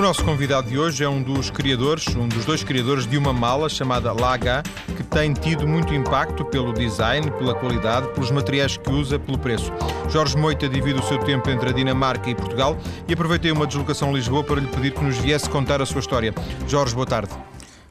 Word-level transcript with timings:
O 0.00 0.02
nosso 0.02 0.24
convidado 0.24 0.66
de 0.66 0.78
hoje 0.78 1.04
é 1.04 1.08
um 1.10 1.22
dos 1.22 1.50
criadores, 1.50 2.16
um 2.16 2.26
dos 2.26 2.46
dois 2.46 2.64
criadores 2.64 3.06
de 3.06 3.18
uma 3.18 3.34
mala 3.34 3.68
chamada 3.68 4.10
Laga, 4.14 4.62
que 4.96 5.02
tem 5.02 5.34
tido 5.34 5.68
muito 5.68 5.92
impacto 5.92 6.42
pelo 6.42 6.72
design, 6.72 7.30
pela 7.32 7.54
qualidade, 7.54 8.08
pelos 8.14 8.30
materiais 8.30 8.78
que 8.78 8.90
usa, 8.90 9.18
pelo 9.18 9.38
preço. 9.38 9.70
Jorge 10.08 10.38
Moita 10.38 10.66
divide 10.70 10.98
o 10.98 11.02
seu 11.02 11.18
tempo 11.18 11.50
entre 11.50 11.68
a 11.68 11.72
Dinamarca 11.72 12.30
e 12.30 12.34
Portugal 12.34 12.78
e 13.06 13.12
aproveitei 13.12 13.52
uma 13.52 13.66
deslocação 13.66 14.08
a 14.08 14.12
Lisboa 14.14 14.42
para 14.42 14.58
lhe 14.58 14.68
pedir 14.68 14.94
que 14.94 15.04
nos 15.04 15.18
viesse 15.18 15.50
contar 15.50 15.82
a 15.82 15.86
sua 15.86 16.00
história. 16.00 16.32
Jorge, 16.66 16.94
boa 16.94 17.06
tarde. 17.06 17.34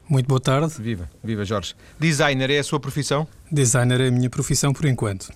Muito 0.08 0.26
boa 0.26 0.40
tarde. 0.40 0.74
Viva, 0.80 1.08
viva 1.22 1.44
Jorge. 1.44 1.76
Designer 1.96 2.50
é 2.50 2.58
a 2.58 2.64
sua 2.64 2.80
profissão? 2.80 3.24
Designer 3.48 4.00
é 4.00 4.08
a 4.08 4.10
minha 4.10 4.28
profissão 4.28 4.72
por 4.72 4.84
enquanto. 4.86 5.30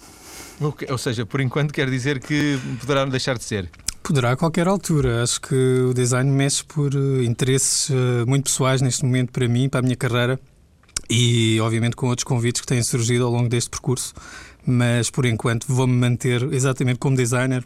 Ou 0.90 0.98
seja, 0.98 1.24
por 1.24 1.40
enquanto 1.40 1.72
quer 1.72 1.88
dizer 1.88 2.18
que 2.18 2.58
poderá 2.80 3.04
deixar 3.04 3.38
de 3.38 3.44
ser? 3.44 3.70
Poderá 4.04 4.32
a 4.32 4.36
qualquer 4.36 4.68
altura. 4.68 5.22
Acho 5.22 5.40
que 5.40 5.54
o 5.54 5.94
design 5.94 6.30
mexe 6.30 6.62
por 6.62 6.94
uh, 6.94 7.22
interesses 7.22 7.88
uh, 7.88 8.26
muito 8.26 8.44
pessoais 8.44 8.82
neste 8.82 9.02
momento 9.02 9.32
para 9.32 9.48
mim, 9.48 9.66
para 9.66 9.80
a 9.80 9.82
minha 9.82 9.96
carreira 9.96 10.38
e, 11.08 11.58
obviamente, 11.62 11.96
com 11.96 12.08
outros 12.08 12.22
convites 12.22 12.60
que 12.60 12.66
têm 12.66 12.82
surgido 12.82 13.24
ao 13.24 13.32
longo 13.32 13.48
deste 13.48 13.70
percurso. 13.70 14.12
Mas, 14.66 15.08
por 15.08 15.24
enquanto, 15.24 15.64
vou-me 15.66 15.94
manter 15.94 16.42
exatamente 16.52 16.98
como 16.98 17.16
designer. 17.16 17.64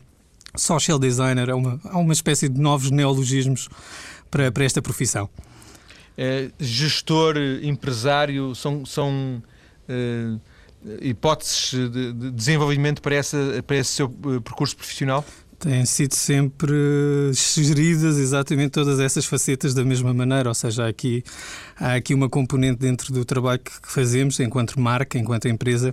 Social 0.55 0.97
designer 0.97 1.49
é 1.49 1.55
uma, 1.55 1.81
há 1.83 1.99
uma 1.99 2.13
espécie 2.13 2.49
de 2.49 2.61
novos 2.61 2.93
neologismos 2.93 3.69
para, 4.31 4.53
para 4.53 4.65
esta 4.65 4.81
profissão. 4.81 5.29
É, 6.17 6.53
gestor, 6.61 7.35
empresário, 7.65 8.55
são, 8.55 8.87
são 8.87 9.43
uh, 9.89 10.41
hipóteses 11.03 11.91
de, 11.91 12.13
de 12.13 12.31
desenvolvimento 12.31 13.03
para, 13.03 13.17
essa, 13.17 13.61
para 13.67 13.77
esse 13.77 13.91
seu 13.91 14.09
percurso 14.09 14.77
profissional? 14.77 15.25
Têm 15.59 15.85
sido 15.85 16.15
sempre 16.15 16.73
geridas 17.33 18.17
exatamente 18.17 18.71
todas 18.71 19.01
essas 19.01 19.27
facetas 19.27 19.75
da 19.75 19.85
mesma 19.85 20.15
maneira, 20.15 20.49
ou 20.49 20.55
seja, 20.55 20.85
há 20.85 20.89
aqui, 20.89 21.25
há 21.77 21.95
aqui 21.95 22.15
uma 22.15 22.29
componente 22.29 22.79
dentro 22.79 23.13
do 23.13 23.25
trabalho 23.25 23.61
que 23.61 23.73
fazemos 23.83 24.39
enquanto 24.41 24.79
marca, 24.81 25.19
enquanto 25.19 25.49
empresa, 25.49 25.93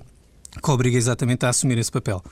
que 0.61 0.72
obriga 0.72 0.97
exatamente 0.97 1.45
a 1.45 1.49
assumir 1.49 1.77
esse 1.77 1.91
papel. 1.91 2.23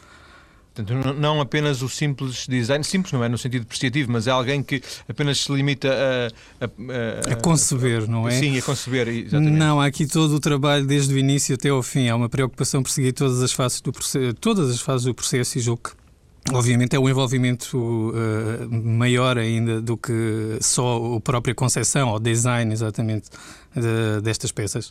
Portanto, 0.74 1.14
não 1.14 1.40
apenas 1.40 1.84
o 1.84 1.90
simples 1.90 2.48
design, 2.48 2.84
simples 2.84 3.14
não 3.14 3.24
é 3.24 3.30
no 3.30 3.38
sentido 3.38 3.62
depreciativo, 3.62 4.12
mas 4.12 4.26
é 4.26 4.32
alguém 4.32 4.64
que 4.64 4.82
apenas 5.08 5.40
se 5.40 5.52
limita 5.52 5.88
a, 5.88 6.66
a, 6.66 7.30
a, 7.30 7.34
a 7.34 7.36
conceber, 7.36 8.10
não 8.10 8.28
é? 8.28 8.32
Sim, 8.32 8.58
a 8.58 8.62
conceber, 8.62 9.08
exatamente. 9.08 9.56
Não, 9.56 9.80
há 9.80 9.86
aqui 9.86 10.08
todo 10.08 10.34
o 10.34 10.40
trabalho 10.40 10.84
desde 10.84 11.14
o 11.14 11.18
início 11.18 11.54
até 11.54 11.70
ao 11.70 11.84
fim. 11.84 12.10
Há 12.10 12.16
uma 12.16 12.28
preocupação 12.28 12.82
por 12.82 12.90
seguir 12.90 13.14
todas 13.14 13.44
as 13.44 13.52
fases 13.52 13.82
do 13.82 13.92
processo, 13.92 14.34
todas 14.34 14.72
as 14.72 14.82
fases 14.82 15.06
do 15.06 15.14
processo 15.14 15.60
e 15.60 15.62
julgo 15.62 15.84
que 15.84 16.03
Obviamente 16.52 16.96
é 16.96 17.00
um 17.00 17.08
envolvimento 17.08 17.78
uh, 17.78 18.70
maior 18.70 19.38
ainda 19.38 19.82
do 19.82 19.96
que 19.96 20.58
só 20.60 21.16
a 21.16 21.22
própria 21.22 21.56
concepção 21.56 22.10
ou 22.10 22.20
design, 22.20 22.72
exatamente, 22.74 23.30
de, 23.74 24.22
destas 24.22 24.52
peças. 24.52 24.90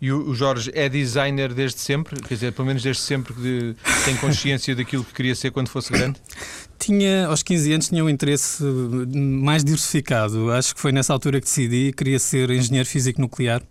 E 0.00 0.10
o 0.10 0.34
Jorge 0.34 0.70
é 0.74 0.88
designer 0.88 1.52
desde 1.52 1.78
sempre? 1.78 2.18
Quer 2.22 2.32
dizer, 2.32 2.52
pelo 2.52 2.66
menos 2.66 2.82
desde 2.82 3.02
sempre 3.02 3.34
que 3.34 3.76
tem 4.06 4.16
consciência 4.16 4.74
daquilo 4.74 5.04
que 5.04 5.12
queria 5.12 5.34
ser 5.34 5.50
quando 5.50 5.68
fosse 5.68 5.92
grande? 5.92 6.18
Tinha, 6.78 7.26
aos 7.26 7.42
15 7.42 7.72
anos, 7.74 7.88
tinha 7.88 8.02
um 8.02 8.08
interesse 8.08 8.64
mais 8.64 9.62
diversificado. 9.62 10.50
Acho 10.52 10.74
que 10.74 10.80
foi 10.80 10.90
nessa 10.90 11.12
altura 11.12 11.38
que 11.38 11.44
decidi, 11.44 11.92
queria 11.94 12.18
ser 12.18 12.48
engenheiro 12.50 12.88
físico 12.88 13.20
nuclear. 13.20 13.62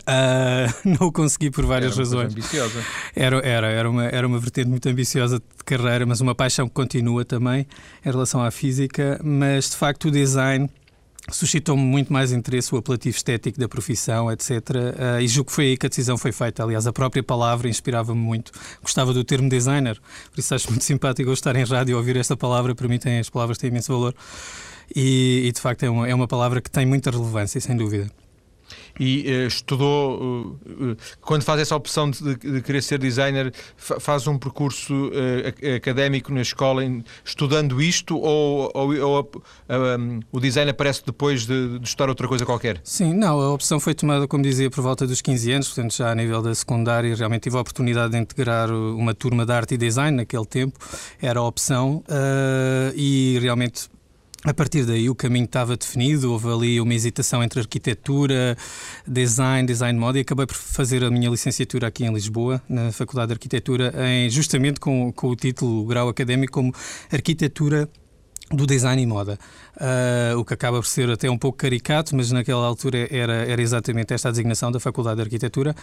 Uh, 0.00 0.88
não 0.98 1.08
o 1.08 1.12
consegui 1.12 1.50
por 1.50 1.66
várias 1.66 1.92
era 1.92 2.00
razões. 2.00 2.32
Ambiciosa. 2.32 2.84
Era, 3.14 3.38
era, 3.38 3.66
era, 3.68 3.90
uma, 3.90 4.04
era 4.06 4.26
uma 4.26 4.38
vertente 4.38 4.68
muito 4.68 4.88
ambiciosa 4.88 5.38
de 5.38 5.64
carreira, 5.64 6.06
mas 6.06 6.20
uma 6.20 6.34
paixão 6.34 6.66
que 6.68 6.74
continua 6.74 7.24
também 7.24 7.66
em 8.04 8.10
relação 8.10 8.42
à 8.42 8.50
física. 8.50 9.20
Mas 9.22 9.70
de 9.70 9.76
facto 9.76 10.08
o 10.08 10.10
design 10.10 10.68
suscitou-me 11.30 11.82
muito 11.82 12.12
mais 12.12 12.32
interesse, 12.32 12.74
o 12.74 12.78
apelativo 12.78 13.16
estético 13.16 13.58
da 13.58 13.68
profissão, 13.68 14.32
etc. 14.32 14.50
Uh, 14.50 15.20
e 15.20 15.28
julgo 15.28 15.50
que 15.50 15.54
foi 15.54 15.66
aí 15.66 15.76
que 15.76 15.86
a 15.86 15.88
decisão 15.88 16.16
foi 16.18 16.32
feita. 16.32 16.62
Aliás, 16.62 16.86
a 16.86 16.92
própria 16.92 17.22
palavra 17.22 17.68
inspirava-me 17.68 18.20
muito. 18.20 18.50
Gostava 18.82 19.12
do 19.12 19.22
termo 19.22 19.48
designer, 19.48 20.00
por 20.30 20.40
isso 20.40 20.54
acho 20.54 20.68
muito 20.70 20.84
simpático 20.84 21.28
eu 21.28 21.34
estar 21.34 21.54
em 21.54 21.64
rádio 21.64 21.92
e 21.92 21.94
ouvir 21.94 22.16
esta 22.16 22.36
palavra. 22.36 22.74
Para 22.74 22.88
mim, 22.88 22.98
tem, 22.98 23.18
as 23.18 23.30
palavras 23.30 23.58
têm 23.58 23.68
imenso 23.68 23.92
valor. 23.92 24.14
E, 24.94 25.44
e 25.46 25.52
de 25.52 25.60
facto 25.60 25.84
é 25.84 25.90
uma, 25.90 26.08
é 26.08 26.14
uma 26.14 26.26
palavra 26.26 26.60
que 26.60 26.70
tem 26.70 26.84
muita 26.84 27.10
relevância, 27.10 27.60
sem 27.60 27.76
dúvida 27.76 28.10
e 28.98 29.24
uh, 29.26 29.46
estudou, 29.46 30.20
uh, 30.20 30.90
uh, 30.90 30.96
quando 31.20 31.42
faz 31.42 31.60
essa 31.60 31.74
opção 31.74 32.10
de, 32.10 32.36
de 32.36 32.62
querer 32.62 32.82
ser 32.82 32.98
designer, 32.98 33.52
faz 33.76 34.26
um 34.26 34.38
percurso 34.38 35.10
académico 35.76 36.32
na 36.32 36.42
escola 36.42 36.84
em, 36.84 37.04
estudando 37.24 37.80
isto 37.80 38.16
ou, 38.16 38.70
ou, 38.74 38.94
ou 39.00 39.30
um, 39.68 40.20
o 40.30 40.40
design 40.40 40.70
aparece 40.70 41.02
depois 41.04 41.46
de, 41.46 41.78
de, 41.78 41.84
estudar 41.84 42.08
outra 42.08 42.28
coisa 42.28 42.44
qualquer? 42.44 42.80
Sim, 42.84 43.14
não, 43.14 43.40
a 43.40 43.52
opção 43.52 43.80
foi 43.80 43.94
tomada, 43.94 44.26
como 44.26 44.42
dizia, 44.42 44.70
por 44.70 44.82
volta 44.82 45.06
dos 45.06 45.20
15 45.20 45.52
anos, 45.52 45.68
portanto 45.68 45.96
já 45.96 46.10
a 46.10 46.14
nível 46.14 46.42
da 46.42 46.54
secundária 46.54 47.14
realmente 47.14 47.42
tive 47.42 47.56
a 47.56 47.60
oportunidade 47.60 48.12
de 48.12 48.18
integrar 48.18 48.70
uma 48.70 49.14
turma 49.14 49.44
de 49.44 49.52
arte 49.52 49.74
e 49.74 49.76
design 49.76 50.16
naquele 50.16 50.46
tempo, 50.46 50.78
era 51.20 51.40
a 51.40 51.42
opção 51.42 52.02
e 52.94 53.38
realmente 53.40 53.88
a 54.44 54.52
partir 54.52 54.84
daí 54.84 55.08
o 55.08 55.14
caminho 55.14 55.44
estava 55.44 55.76
definido, 55.76 56.32
houve 56.32 56.48
ali 56.48 56.80
uma 56.80 56.92
hesitação 56.92 57.42
entre 57.42 57.60
arquitetura, 57.60 58.56
design, 59.06 59.66
design 59.66 59.98
moda 59.98 60.18
e 60.18 60.22
acabei 60.22 60.46
por 60.46 60.56
fazer 60.56 61.04
a 61.04 61.10
minha 61.10 61.30
licenciatura 61.30 61.86
aqui 61.86 62.04
em 62.04 62.12
Lisboa, 62.12 62.60
na 62.68 62.90
Faculdade 62.90 63.28
de 63.28 63.34
Arquitetura, 63.34 63.94
em, 64.04 64.28
justamente 64.28 64.80
com, 64.80 65.12
com 65.12 65.28
o 65.28 65.36
título, 65.36 65.82
o 65.82 65.86
grau 65.86 66.08
académico 66.08 66.52
como 66.54 66.74
Arquitetura 67.10 67.88
do 68.50 68.66
design 68.66 69.00
e 69.00 69.06
moda, 69.06 69.38
uh, 69.76 70.38
o 70.38 70.44
que 70.44 70.52
acaba 70.52 70.78
por 70.78 70.86
ser 70.86 71.08
até 71.08 71.30
um 71.30 71.38
pouco 71.38 71.56
caricato, 71.56 72.14
mas 72.14 72.30
naquela 72.30 72.66
altura 72.66 73.08
era, 73.10 73.32
era 73.32 73.62
exatamente 73.62 74.12
esta 74.12 74.28
a 74.28 74.30
designação 74.30 74.70
da 74.70 74.78
Faculdade 74.78 75.16
de 75.16 75.22
Arquitetura 75.22 75.74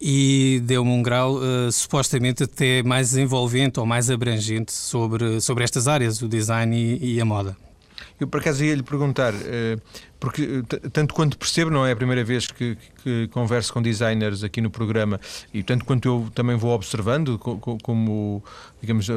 e 0.00 0.60
deu-me 0.64 0.90
um 0.90 1.02
grau 1.02 1.36
uh, 1.36 1.72
supostamente 1.72 2.42
até 2.42 2.82
mais 2.82 3.16
envolvente 3.16 3.80
ou 3.80 3.86
mais 3.86 4.10
abrangente 4.10 4.72
sobre, 4.72 5.40
sobre 5.40 5.64
estas 5.64 5.88
áreas, 5.88 6.20
o 6.20 6.28
design 6.28 6.76
e, 6.76 7.14
e 7.14 7.20
a 7.20 7.24
moda. 7.24 7.69
Eu 8.20 8.28
por 8.28 8.40
acaso 8.40 8.62
ia 8.62 8.74
lhe 8.74 8.82
perguntar, 8.82 9.32
eh, 9.34 9.78
porque 10.20 10.62
tanto 10.92 11.14
quanto 11.14 11.36
percebo, 11.38 11.70
não 11.70 11.86
é 11.86 11.92
a 11.92 11.96
primeira 11.96 12.22
vez 12.22 12.46
que, 12.46 12.76
que, 13.02 13.28
converso 13.28 13.72
com 13.72 13.80
designers 13.80 14.44
aqui 14.44 14.60
no 14.60 14.70
programa, 14.70 15.18
e 15.52 15.62
tanto 15.62 15.84
quanto 15.84 16.06
eu 16.06 16.28
também 16.34 16.56
vou 16.56 16.72
observando, 16.72 17.38
como, 17.38 18.44
digamos, 18.80 19.08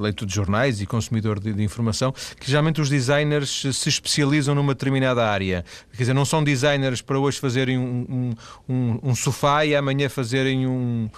leitor 0.00 0.26
de 0.26 0.34
jornais 0.34 0.80
e 0.80 0.86
consumidor 0.86 1.38
de, 1.38 1.52
de, 1.52 1.62
informação, 1.62 2.12
que 2.38 2.50
geralmente 2.50 2.80
os 2.80 2.90
designers 2.90 3.62
se 3.72 3.88
especializam 3.88 4.54
numa 4.54 4.74
determinada 4.74 5.24
área. 5.24 5.64
Quer 5.92 6.02
dizer, 6.02 6.14
não 6.14 6.24
são 6.24 6.42
designers 6.42 7.00
para 7.00 7.18
hoje 7.18 7.38
fazerem 7.38 7.78
um, 7.78 8.34
um, 8.68 8.98
um 9.02 9.14
sofá 9.14 9.64
e 9.64 9.76
amanhã 9.76 10.08
fazerem 10.08 10.66
um, 10.66 11.08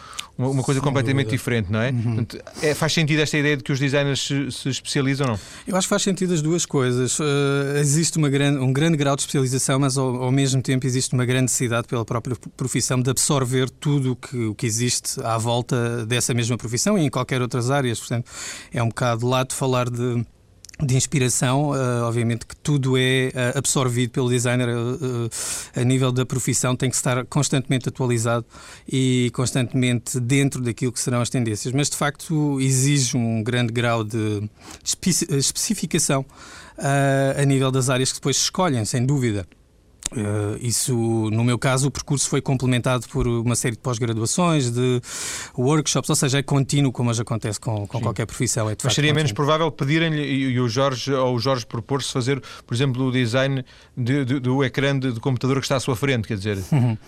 uma 0.48 0.62
coisa 0.62 0.80
Sem 0.80 0.86
completamente 0.86 1.26
dúvida. 1.26 1.36
diferente, 1.36 1.70
não 1.70 1.80
é? 1.80 1.90
Uhum. 1.90 2.02
Portanto, 2.02 2.38
é? 2.62 2.74
Faz 2.74 2.92
sentido 2.92 3.20
esta 3.20 3.36
ideia 3.36 3.56
de 3.56 3.62
que 3.62 3.72
os 3.72 3.78
designers 3.78 4.20
se, 4.20 4.50
se, 4.50 4.68
especializam 4.68 5.26
ou 5.26 5.32
não? 5.32 5.40
Eu 5.66 5.76
acho 5.76 5.86
que 5.86 5.90
faz 5.90 6.02
sentido 6.02 6.32
as 6.32 6.40
duas 6.40 6.64
coisas. 6.64 7.18
Uh, 7.18 7.24
existe 7.76 8.16
uma 8.16 8.28
grande, 8.28 8.58
um 8.58 8.72
grande 8.72 8.89
grau 8.96 9.16
de 9.16 9.22
especialização, 9.22 9.78
mas 9.78 9.96
ao, 9.96 10.24
ao, 10.24 10.32
mesmo 10.32 10.62
tempo 10.62 10.86
existe 10.86 11.14
uma 11.14 11.24
grande 11.24 11.42
necessidade 11.42 11.86
pela 11.86 12.04
própria 12.04 12.36
profissão 12.56 13.00
de 13.00 13.10
absorver 13.10 13.70
tudo 13.70 14.16
o 14.48 14.54
que 14.54 14.66
existe 14.66 15.20
à 15.22 15.38
volta 15.38 16.04
dessa 16.06 16.34
mesma 16.34 16.56
profissão 16.56 16.98
e 16.98 17.04
em 17.04 17.10
qualquer 17.10 17.42
outras 17.42 17.70
áreas. 17.70 17.98
Portanto, 17.98 18.30
é 18.72 18.82
um 18.82 18.88
bocado 18.88 19.26
de 19.48 19.54
falar 19.54 19.88
de 19.88 20.24
de 20.84 20.96
inspiração, 20.96 21.70
uh, 21.70 22.04
obviamente 22.04 22.46
que 22.46 22.56
tudo 22.56 22.96
é 22.96 23.28
uh, 23.34 23.58
absorvido 23.58 24.10
pelo 24.10 24.28
designer 24.28 24.68
uh, 24.68 25.30
a 25.74 25.84
nível 25.84 26.10
da 26.10 26.24
profissão, 26.24 26.74
tem 26.74 26.88
que 26.88 26.96
estar 26.96 27.24
constantemente 27.26 27.88
atualizado 27.88 28.46
e 28.90 29.30
constantemente 29.34 30.18
dentro 30.18 30.60
daquilo 30.62 30.92
que 30.92 31.00
serão 31.00 31.20
as 31.20 31.30
tendências, 31.30 31.72
mas 31.72 31.90
de 31.90 31.96
facto 31.96 32.60
exige 32.60 33.16
um 33.16 33.42
grande 33.42 33.72
grau 33.72 34.02
de 34.02 34.48
espe 34.82 35.10
especificação 35.10 36.24
a 37.36 37.44
nível 37.44 37.70
das 37.70 37.90
áreas 37.90 38.10
que 38.10 38.18
depois 38.18 38.36
se 38.36 38.44
escolhem, 38.44 38.84
sem 38.84 39.04
dúvida. 39.04 39.46
Uh, 40.12 40.58
isso, 40.60 40.92
no 41.30 41.44
meu 41.44 41.56
caso, 41.56 41.86
o 41.86 41.90
percurso 41.90 42.28
foi 42.28 42.40
complementado 42.40 43.06
por 43.08 43.28
uma 43.28 43.54
série 43.54 43.76
de 43.76 43.80
pós-graduações, 43.80 44.68
de 44.68 45.00
workshops, 45.56 46.10
ou 46.10 46.16
seja, 46.16 46.38
é 46.38 46.42
contínuo, 46.42 46.90
como 46.90 47.10
hoje 47.10 47.22
acontece 47.22 47.60
com, 47.60 47.86
com 47.86 48.00
qualquer 48.00 48.26
profissão. 48.26 48.68
É 48.68 48.76
Mas 48.82 48.94
seria 48.94 49.14
menos 49.14 49.30
provável 49.30 49.70
pedirem-lhe 49.70 50.20
e, 50.20 50.58
o 50.58 50.68
Jorge 50.68 51.12
ou 51.12 51.36
o 51.36 51.38
Jorge 51.38 51.64
propor-se 51.64 52.12
fazer, 52.12 52.42
por 52.66 52.74
exemplo, 52.74 53.06
o 53.06 53.12
design 53.12 53.64
de, 53.96 54.24
de, 54.24 54.40
do 54.40 54.64
ecrã 54.64 54.98
de, 54.98 55.12
de, 55.12 55.20
computador 55.20 55.58
que 55.58 55.64
está 55.64 55.76
à 55.76 55.80
sua 55.80 55.94
frente, 55.94 56.26
quer 56.26 56.36
dizer, 56.36 56.58
uhum. 56.72 56.98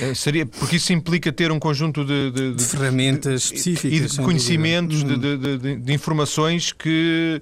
Eh, 0.00 0.14
seria, 0.14 0.44
porque 0.44 0.76
isso 0.76 0.92
implica 0.92 1.32
ter 1.32 1.52
um 1.52 1.60
conjunto 1.60 2.04
de, 2.04 2.54
de 2.54 2.64
ferramentas 2.64 3.44
específicas 3.44 4.12
e 4.12 4.16
de 4.16 4.22
conhecimentos, 4.22 5.02
uhum. 5.02 5.80
de 5.80 5.92
informações 5.92 6.72
que 6.72 7.40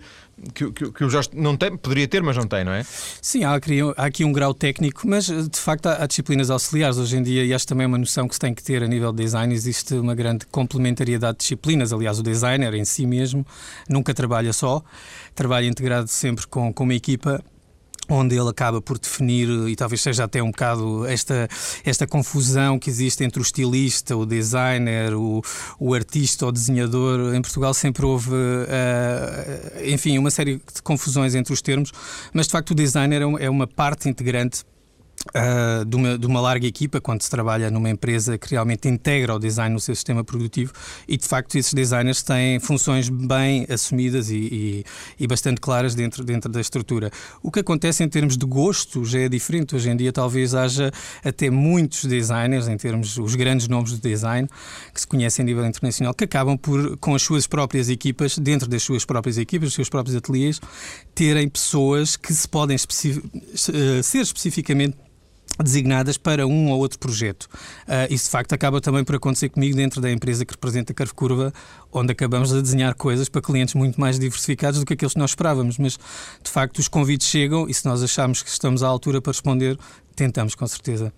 que, 0.54 0.70
que, 0.70 0.92
que 0.92 1.04
o 1.04 1.08
Jorge 1.08 1.30
não 1.32 1.56
tem, 1.56 1.76
poderia 1.76 2.06
ter, 2.06 2.22
mas 2.22 2.36
não 2.36 2.46
tem, 2.46 2.64
não 2.64 2.72
é? 2.72 2.84
Sim, 3.22 3.44
há 3.44 3.54
aqui, 3.54 3.80
há 3.96 4.04
aqui 4.04 4.24
um 4.24 4.32
grau 4.32 4.52
técnico, 4.52 5.06
mas 5.06 5.26
de 5.26 5.58
facto 5.58 5.86
há, 5.86 6.02
há, 6.02 6.06
disciplinas 6.06 6.50
auxiliares 6.50 6.98
hoje 6.98 7.16
em 7.16 7.22
dia 7.22 7.44
e 7.44 7.54
acho 7.54 7.66
também 7.66 7.84
é 7.84 7.86
uma 7.86 7.98
noção 7.98 8.28
que 8.28 8.34
se 8.34 8.40
tem 8.40 8.52
que 8.54 8.62
ter 8.62 8.82
a 8.82 8.86
nível 8.86 9.12
de 9.12 9.22
design. 9.22 9.52
Existe 9.54 9.94
uma 9.94 10.14
grande 10.14 10.44
complementariedade 10.46 11.38
de 11.38 11.40
disciplinas. 11.40 11.92
Aliás, 11.92 12.18
o 12.18 12.22
designer 12.22 12.74
em 12.74 12.84
si 12.84 13.06
mesmo 13.06 13.46
nunca 13.88 14.12
trabalha 14.12 14.52
só, 14.52 14.82
trabalha 15.34 15.66
integrado 15.66 16.08
sempre 16.08 16.46
com, 16.46 16.72
com 16.72 16.84
uma 16.84 16.94
equipa 16.94 17.42
onde 18.08 18.36
ele 18.36 18.48
acaba 18.48 18.80
por 18.80 18.98
definir, 18.98 19.48
e 19.68 19.76
talvez 19.76 20.00
seja 20.00 20.24
até 20.24 20.42
um 20.42 20.50
bocado 20.50 21.06
esta, 21.06 21.48
esta 21.84 22.06
confusão 22.06 22.78
que 22.78 22.90
existe 22.90 23.24
entre 23.24 23.40
o 23.40 23.42
estilista, 23.42 24.16
o 24.16 24.26
designer, 24.26 25.14
o, 25.14 25.42
o 25.78 25.94
artista, 25.94 26.46
o 26.46 26.52
desenhador. 26.52 27.34
Em 27.34 27.40
Portugal 27.42 27.72
sempre 27.74 28.04
houve, 28.04 28.30
uh, 28.30 29.84
enfim, 29.84 30.18
uma 30.18 30.30
série 30.30 30.56
de 30.56 30.82
confusões 30.82 31.34
entre 31.34 31.52
os 31.52 31.62
termos, 31.62 31.92
mas 32.32 32.46
de 32.46 32.52
facto 32.52 32.70
o 32.70 32.74
designer 32.74 33.22
é 33.22 33.46
é 33.46 33.50
uma 33.50 33.66
parte 33.66 34.08
integrante 34.08 34.64
Uh, 35.34 35.84
de, 35.84 35.96
uma, 35.96 36.18
de, 36.18 36.26
uma, 36.26 36.40
larga 36.40 36.66
equipa, 36.66 37.00
quando 37.00 37.20
se 37.20 37.28
trabalha 37.28 37.68
numa 37.68 37.90
empresa 37.90 38.38
que 38.38 38.48
realmente 38.48 38.88
integra 38.88 39.34
o 39.34 39.38
design 39.40 39.74
no 39.74 39.80
seu 39.80 39.94
sistema 39.94 40.22
produtivo 40.22 40.72
e, 41.08 41.16
de 41.16 41.26
facto, 41.26 41.56
esses 41.56 41.74
designers 41.74 42.22
têm 42.22 42.60
funções 42.60 43.08
bem 43.08 43.66
assumidas 43.68 44.30
e, 44.30 44.36
e, 44.36 44.84
e, 45.18 45.26
bastante 45.26 45.60
claras 45.60 45.96
dentro, 45.96 46.24
dentro 46.24 46.50
da 46.50 46.60
estrutura. 46.60 47.10
O 47.42 47.50
que 47.50 47.58
acontece 47.58 48.04
em 48.04 48.08
termos 48.08 48.36
de 48.36 48.46
gosto 48.46 49.04
já 49.04 49.18
é 49.18 49.28
diferente. 49.28 49.74
Hoje 49.74 49.90
em 49.90 49.96
dia, 49.96 50.12
talvez 50.12 50.54
haja 50.54 50.92
até 51.24 51.50
muitos 51.50 52.04
designers, 52.04 52.68
em 52.68 52.76
termos 52.76 53.18
os 53.18 53.34
grandes 53.34 53.66
nomes 53.66 53.92
do 53.92 53.98
design, 53.98 54.48
que 54.94 55.00
se 55.00 55.06
conhecem 55.06 55.42
a 55.42 55.46
nível 55.46 55.66
internacional, 55.66 56.14
que 56.14 56.22
acabam 56.22 56.56
por, 56.56 56.96
com 56.98 57.16
as 57.16 57.22
suas 57.22 57.48
próprias 57.48 57.88
equipas, 57.88 58.38
dentro 58.38 58.68
das 58.68 58.82
suas 58.82 59.04
próprias 59.04 59.38
equipas, 59.38 59.70
os 59.70 59.74
seus 59.74 59.88
próprios 59.88 60.16
ateliês, 60.16 60.60
terem 61.14 61.48
pessoas 61.48 62.16
que 62.16 62.32
se 62.32 62.46
podem 62.46 62.76
especi 62.76 63.20
eh, 63.74 64.02
ser 64.02 64.20
especificamente 64.20 65.05
designadas 65.62 66.16
para 66.16 66.46
um 66.46 66.70
ou 66.70 66.78
outro 66.78 66.98
projeto. 66.98 67.44
Uh, 67.86 68.12
isso 68.12 68.24
de 68.24 68.30
facto 68.30 68.52
acaba 68.52 68.80
também 68.80 69.04
por 69.04 69.16
acontecer 69.16 69.48
comigo 69.48 69.76
dentro 69.76 70.00
da 70.00 70.10
empresa 70.10 70.44
que 70.44 70.52
representa 70.52 70.92
a 70.92 70.94
Curve 70.94 71.14
Curva, 71.14 71.52
onde 71.92 72.12
acabamos 72.12 72.52
a 72.52 72.60
desenhar 72.60 72.94
coisas 72.94 73.28
para 73.28 73.40
clientes 73.40 73.74
muito 73.74 74.00
mais 74.00 74.18
diversificados 74.18 74.80
do 74.80 74.86
que 74.86 74.94
aqueles 74.94 75.14
que 75.14 75.18
nós 75.18 75.30
esperávamos. 75.30 75.78
Mas 75.78 75.98
de 76.42 76.50
facto 76.50 76.78
os 76.78 76.88
convites 76.88 77.26
chegam 77.26 77.68
e 77.68 77.74
se 77.74 77.84
nós 77.84 78.02
achamos 78.02 78.42
que 78.42 78.50
estamos 78.50 78.82
à 78.82 78.88
altura 78.88 79.20
para 79.20 79.32
responder, 79.32 79.78
tentamos 80.14 80.54
com 80.54 80.66
certeza. 80.66 81.12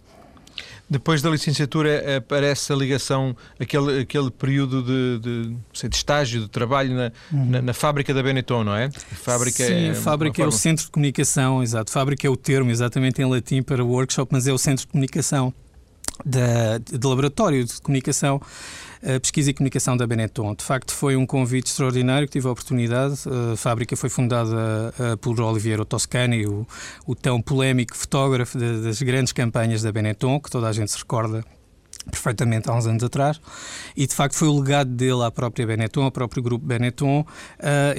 Depois 0.91 1.21
da 1.21 1.29
licenciatura 1.29 2.17
aparece 2.17 2.73
a 2.73 2.77
ligação, 2.77 3.37
aquele, 3.61 4.01
aquele 4.01 4.31
período 4.31 4.83
de, 4.83 5.19
de, 5.19 5.57
sei, 5.75 5.89
de 5.91 5.97
estágio, 5.97 6.41
de 6.41 6.49
trabalho 6.49 6.95
na, 6.95 7.13
uhum. 7.31 7.51
na, 7.51 7.63
na, 7.63 7.75
fábrica 7.75 8.15
da 8.15 8.23
Benetton, 8.23 8.65
não 8.65 8.75
é? 8.75 8.87
A 8.87 9.15
fábrica 9.17 9.67
Sim, 9.67 9.89
é 9.89 9.91
a 9.91 9.95
fábrica 9.95 10.43
é 10.43 10.47
o 10.47 10.53
centro 10.53 10.87
de 10.87 10.91
comunicação, 10.91 11.63
exato. 11.63 11.93
Fábrica 11.93 12.27
é 12.27 12.31
o 12.31 12.37
termo 12.37 12.71
exatamente 12.71 13.21
em 13.21 13.27
latim 13.27 13.63
para 13.63 13.85
workshop, 13.85 14.33
mas 14.33 14.47
é 14.47 14.53
o 14.53 14.59
centro 14.59 14.87
de 14.87 14.93
comunicação 14.93 15.53
da, 16.25 16.79
de 16.79 17.07
laboratório 17.07 17.65
de 17.65 17.81
comunicação 17.81 18.41
a 19.03 19.21
pesquisa 19.21 19.51
e 19.51 19.55
comunicação 19.55 19.97
da 19.97 20.07
Benetton. 20.07 20.55
De 20.55 20.65
facto, 20.65 20.93
foi 20.93 21.17
um 21.17 21.27
convite 21.27 21.67
extraordinário 21.67 22.27
que 22.27 22.33
tive 22.33 22.49
a 22.49 22.51
oportunidade. 22.51 23.15
A 23.53 23.57
fábrica 23.57 23.97
foi 23.97 24.09
fundada 24.09 24.95
eh, 24.99 25.17
por 25.17 25.41
Oliviero 25.41 25.85
Toscani, 25.85 26.47
o, 26.47 26.67
o 27.07 27.15
tão 27.15 27.41
polémico 27.41 27.97
fotógrafo 27.97 28.59
das 28.59 29.01
grandes 29.03 29.33
campanhas 29.33 29.83
da 29.83 29.93
Benetton, 29.93 30.41
que 30.41 30.51
toda 30.51 30.69
a 30.69 30.73
gente 30.73 30.91
se 30.91 30.99
recorda 30.99 31.45
perfeitamente 32.11 32.69
há 32.69 32.75
uns 32.75 32.87
anos 32.87 33.03
atrás, 33.03 33.41
e 33.97 34.07
de 34.07 34.15
facto 34.15 34.35
foi 34.35 34.49
o 34.49 34.61
legado 34.61 34.91
dele 34.91 35.23
à 35.25 35.31
própria 35.31 35.67
Benetton, 35.67 36.03
ao 36.03 36.11
próprio 36.11 36.43
grupo 36.43 36.65
Benetton, 36.65 37.21
uh, 37.21 37.27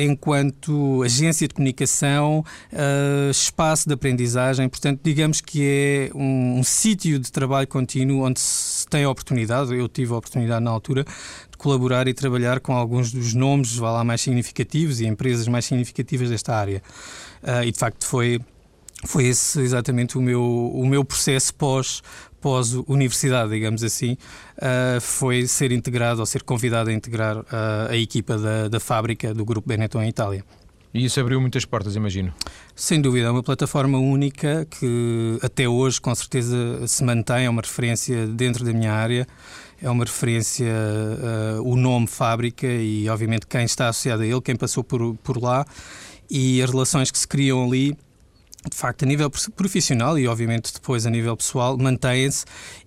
enquanto 0.02 1.04
agência 1.04 1.48
de 1.48 1.54
comunicação, 1.54 2.44
uh, 2.74 3.32
espaço 3.32 3.88
de 3.88 3.94
aprendizagem, 3.94 4.68
portanto, 4.68 5.00
digamos 5.04 5.42
que 5.42 5.64
é 5.64 6.12
um, 6.16 6.60
um 6.60 6.64
sítio 6.64 7.20
de 7.20 7.32
trabalho 7.32 7.68
contínuo 7.68 8.26
onde 8.26 8.40
se 8.40 8.88
tem 8.88 9.04
a 9.04 9.10
oportunidade, 9.10 9.74
eu 9.74 9.88
tive 9.88 10.14
a 10.14 10.18
oportunidade 10.18 10.64
na 10.64 10.72
altura, 10.72 11.06
de 11.50 11.58
colaborar 11.58 12.08
e 12.08 12.14
trabalhar 12.14 12.60
com 12.60 12.74
alguns 12.74 13.12
dos 13.12 13.34
nomes, 13.34 13.76
vá 13.76 13.92
lá, 13.92 14.04
mais 14.04 14.22
significativos 14.22 15.00
e 15.00 15.06
empresas 15.06 15.48
mais 15.48 15.66
significativas 15.66 16.30
desta 16.30 16.56
área. 16.56 16.82
Uh, 17.44 17.64
e 17.64 17.72
de 17.72 17.80
facto 17.80 18.06
foi 18.06 18.40
foi 19.06 19.26
esse 19.26 19.62
exatamente 19.62 20.18
o 20.18 20.22
meu, 20.22 20.44
o 20.44 20.86
meu 20.86 21.06
processo 21.06 21.54
pós, 21.54 22.02
pós-universidade, 22.42 23.52
digamos 23.52 23.84
assim, 23.84 24.14
uh, 24.58 25.02
foi 25.02 25.48
ser 25.48 25.72
integrado 25.72 26.20
ou 26.20 26.26
ser 26.26 26.44
convidado 26.44 26.90
a 26.90 26.94
integrar 26.94 27.38
uh, 27.38 27.46
a 27.90 27.96
equipa 27.96 28.38
da, 28.38 28.68
da 28.68 28.80
fábrica 28.80 29.34
do 29.34 29.46
Grupo 29.46 29.68
Benetton 29.68 30.02
em 30.02 30.10
Itália. 30.10 30.44
E 30.94 31.06
isso 31.06 31.20
abriu 31.20 31.40
muitas 31.40 31.66
portas, 31.66 31.96
imagino. 31.96 32.34
Sem 32.76 33.00
dúvida, 33.00 33.28
é 33.28 33.30
uma 33.30 33.44
plataforma 33.44 34.00
única 34.00 34.66
que 34.66 35.38
até 35.42 35.70
hoje 35.70 36.02
com 36.02 36.14
certeza 36.16 36.88
se 36.88 37.04
mantém, 37.04 37.46
é 37.46 37.50
uma 37.50 37.62
referência 37.62 38.26
dentro 38.26 38.66
da 38.66 38.74
minha 38.74 38.92
área, 38.92 39.28
é 39.82 39.90
uma 39.90 40.04
referência 40.04 40.68
uh, 40.68 41.62
o 41.62 41.76
nome 41.76 42.08
fábrica 42.08 42.66
e 42.66 43.08
obviamente 43.08 43.46
quem 43.46 43.66
está 43.66 43.90
associado 43.90 44.24
a 44.24 44.26
ele, 44.26 44.42
quem 44.42 44.56
passou 44.56 44.84
por, 44.84 45.16
por 45.18 45.42
lá 45.42 45.64
e 46.30 46.62
as 46.62 46.70
relações 46.72 47.12
que 47.12 47.20
se 47.20 47.28
criam 47.28 47.64
ali 47.64 47.96
de 48.68 48.76
facto, 48.76 49.04
a 49.04 49.06
nível 49.06 49.32
profissional 49.56 50.20
e, 50.20 50.28
obviamente, 50.28 50.74
depois 50.74 51.06
a 51.06 51.10
nível 51.10 51.36
pessoal, 51.38 51.78
mantém-se 51.78 52.44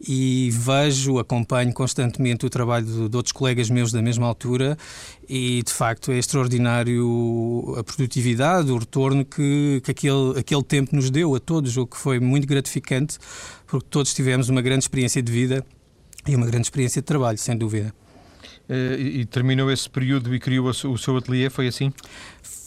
e 0.06 0.50
vejo, 0.52 1.18
acompanho 1.18 1.72
constantemente 1.72 2.44
o 2.44 2.50
trabalho 2.50 3.08
de, 3.08 3.16
outros 3.16 3.32
colegas 3.32 3.70
meus 3.70 3.90
da 3.90 4.02
mesma 4.02 4.26
altura 4.26 4.76
e, 5.26 5.62
de 5.62 5.72
facto, 5.72 6.12
é 6.12 6.18
extraordinário 6.18 7.74
a 7.78 7.82
produtividade, 7.82 8.70
o 8.70 8.76
retorno 8.76 9.24
que, 9.24 9.80
que 9.82 9.90
aquele, 9.90 10.38
aquele 10.38 10.62
tempo 10.62 10.94
nos 10.94 11.10
deu 11.10 11.34
a 11.34 11.40
todos, 11.40 11.74
o 11.78 11.86
que 11.86 11.96
foi 11.96 12.20
muito 12.20 12.46
gratificante, 12.46 13.18
porque 13.66 13.86
todos 13.88 14.12
tivemos 14.12 14.50
uma 14.50 14.60
grande 14.60 14.84
experiência 14.84 15.22
de 15.22 15.32
vida 15.32 15.64
e 16.26 16.36
uma 16.36 16.46
grande 16.46 16.66
experiência 16.66 17.00
de 17.00 17.06
trabalho, 17.06 17.38
sem 17.38 17.56
dúvida. 17.56 17.94
Uh, 18.68 19.00
e 19.00 19.24
terminou 19.24 19.70
esse 19.72 19.88
período 19.88 20.34
e 20.34 20.38
criou 20.38 20.68
o 20.68 20.98
seu 20.98 21.16
ateliê, 21.16 21.48
foi 21.48 21.66
assim? 21.66 21.92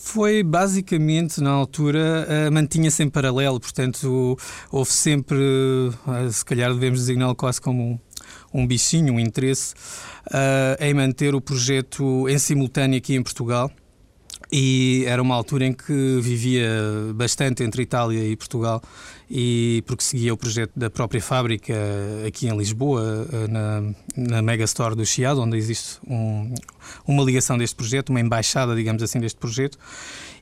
Foi 0.06 0.44
basicamente, 0.44 1.42
na 1.42 1.50
altura, 1.50 2.28
uh, 2.30 2.52
mantinha-se 2.54 3.02
em 3.02 3.10
paralelo, 3.10 3.60
portanto, 3.60 4.38
houve 4.72 4.92
sempre, 4.92 5.36
uh, 5.36 6.32
se 6.32 6.46
calhar 6.46 6.72
devemos 6.72 7.00
designá-lo 7.00 7.36
quase 7.36 7.60
como 7.60 7.84
um, 7.84 8.00
um 8.54 8.68
bichinho, 8.68 9.16
um 9.16 9.20
interesse, 9.20 9.74
uh, 10.28 10.78
em 10.80 10.94
manter 10.94 11.34
o 11.34 11.42
projeto 11.42 12.30
em 12.30 12.38
simultâneo 12.38 13.00
aqui 13.00 13.16
em 13.16 13.24
Portugal. 13.24 13.72
E 14.52 15.04
era 15.08 15.22
uma 15.22 15.36
altura 15.36 15.66
em 15.66 15.74
que 15.74 16.20
vivia 16.22 16.70
bastante 17.14 17.64
entre 17.64 17.82
Itália 17.82 18.24
e 18.24 18.36
Portugal, 18.36 18.82
e 19.30 19.84
porque 19.88 20.04
seguia 20.04 20.34
o 20.34 20.38
projeto 20.38 20.72
da 20.76 20.90
própria 20.90 21.22
fábrica 21.22 21.74
aqui 22.28 22.48
em 22.48 22.56
Lisboa, 22.56 23.28
na, 23.50 23.84
na 24.16 24.42
Megastore 24.42 24.96
do 24.96 25.06
Chiado, 25.06 25.42
onde 25.42 25.58
existe 25.58 26.00
um, 26.08 26.54
uma 27.08 27.24
ligação 27.24 27.58
deste 27.58 27.76
projeto, 27.76 28.10
uma 28.10 28.20
embaixada, 28.20 28.76
digamos 28.76 29.02
assim, 29.02 29.20
deste 29.20 29.40
projeto. 29.40 29.78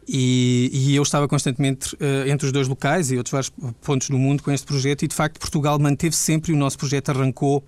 E, 0.07 0.69
e, 0.73 0.95
eu 0.95 1.03
estava 1.03 1.27
constantemente 1.27 1.95
uh, 1.95 2.27
entre 2.27 2.45
os 2.45 2.51
dois 2.51 2.67
locais 2.67 3.09
e 3.09 3.17
outros 3.17 3.31
vários 3.31 3.51
pontos 3.81 4.09
do 4.09 4.17
mundo 4.17 4.43
com 4.43 4.51
este 4.51 4.67
projeto, 4.67 5.03
e 5.03 5.07
de 5.07 5.15
facto 5.15 5.39
Portugal 5.39 5.79
manteve 5.79 6.15
sempre 6.15 6.51
e 6.51 6.55
o 6.55 6.57
nosso 6.57 6.77
projeto 6.77 7.09
arrancou 7.09 7.63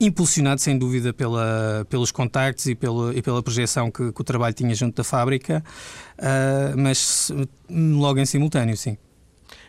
impulsionado 0.00 0.60
sem 0.60 0.78
dúvida 0.78 1.12
pela, 1.12 1.86
pelos 1.88 2.10
contactos 2.10 2.66
e 2.66 2.74
pela, 2.74 3.14
e 3.14 3.22
pela 3.22 3.42
projeção 3.42 3.90
que, 3.90 4.12
que 4.12 4.20
o 4.20 4.24
trabalho 4.24 4.54
tinha 4.54 4.74
junto 4.74 4.96
da 4.96 5.04
fábrica, 5.04 5.62
uh, 6.18 6.78
mas 6.78 7.32
logo 7.68 8.18
em 8.18 8.26
simultâneo, 8.26 8.76
sim. 8.76 8.96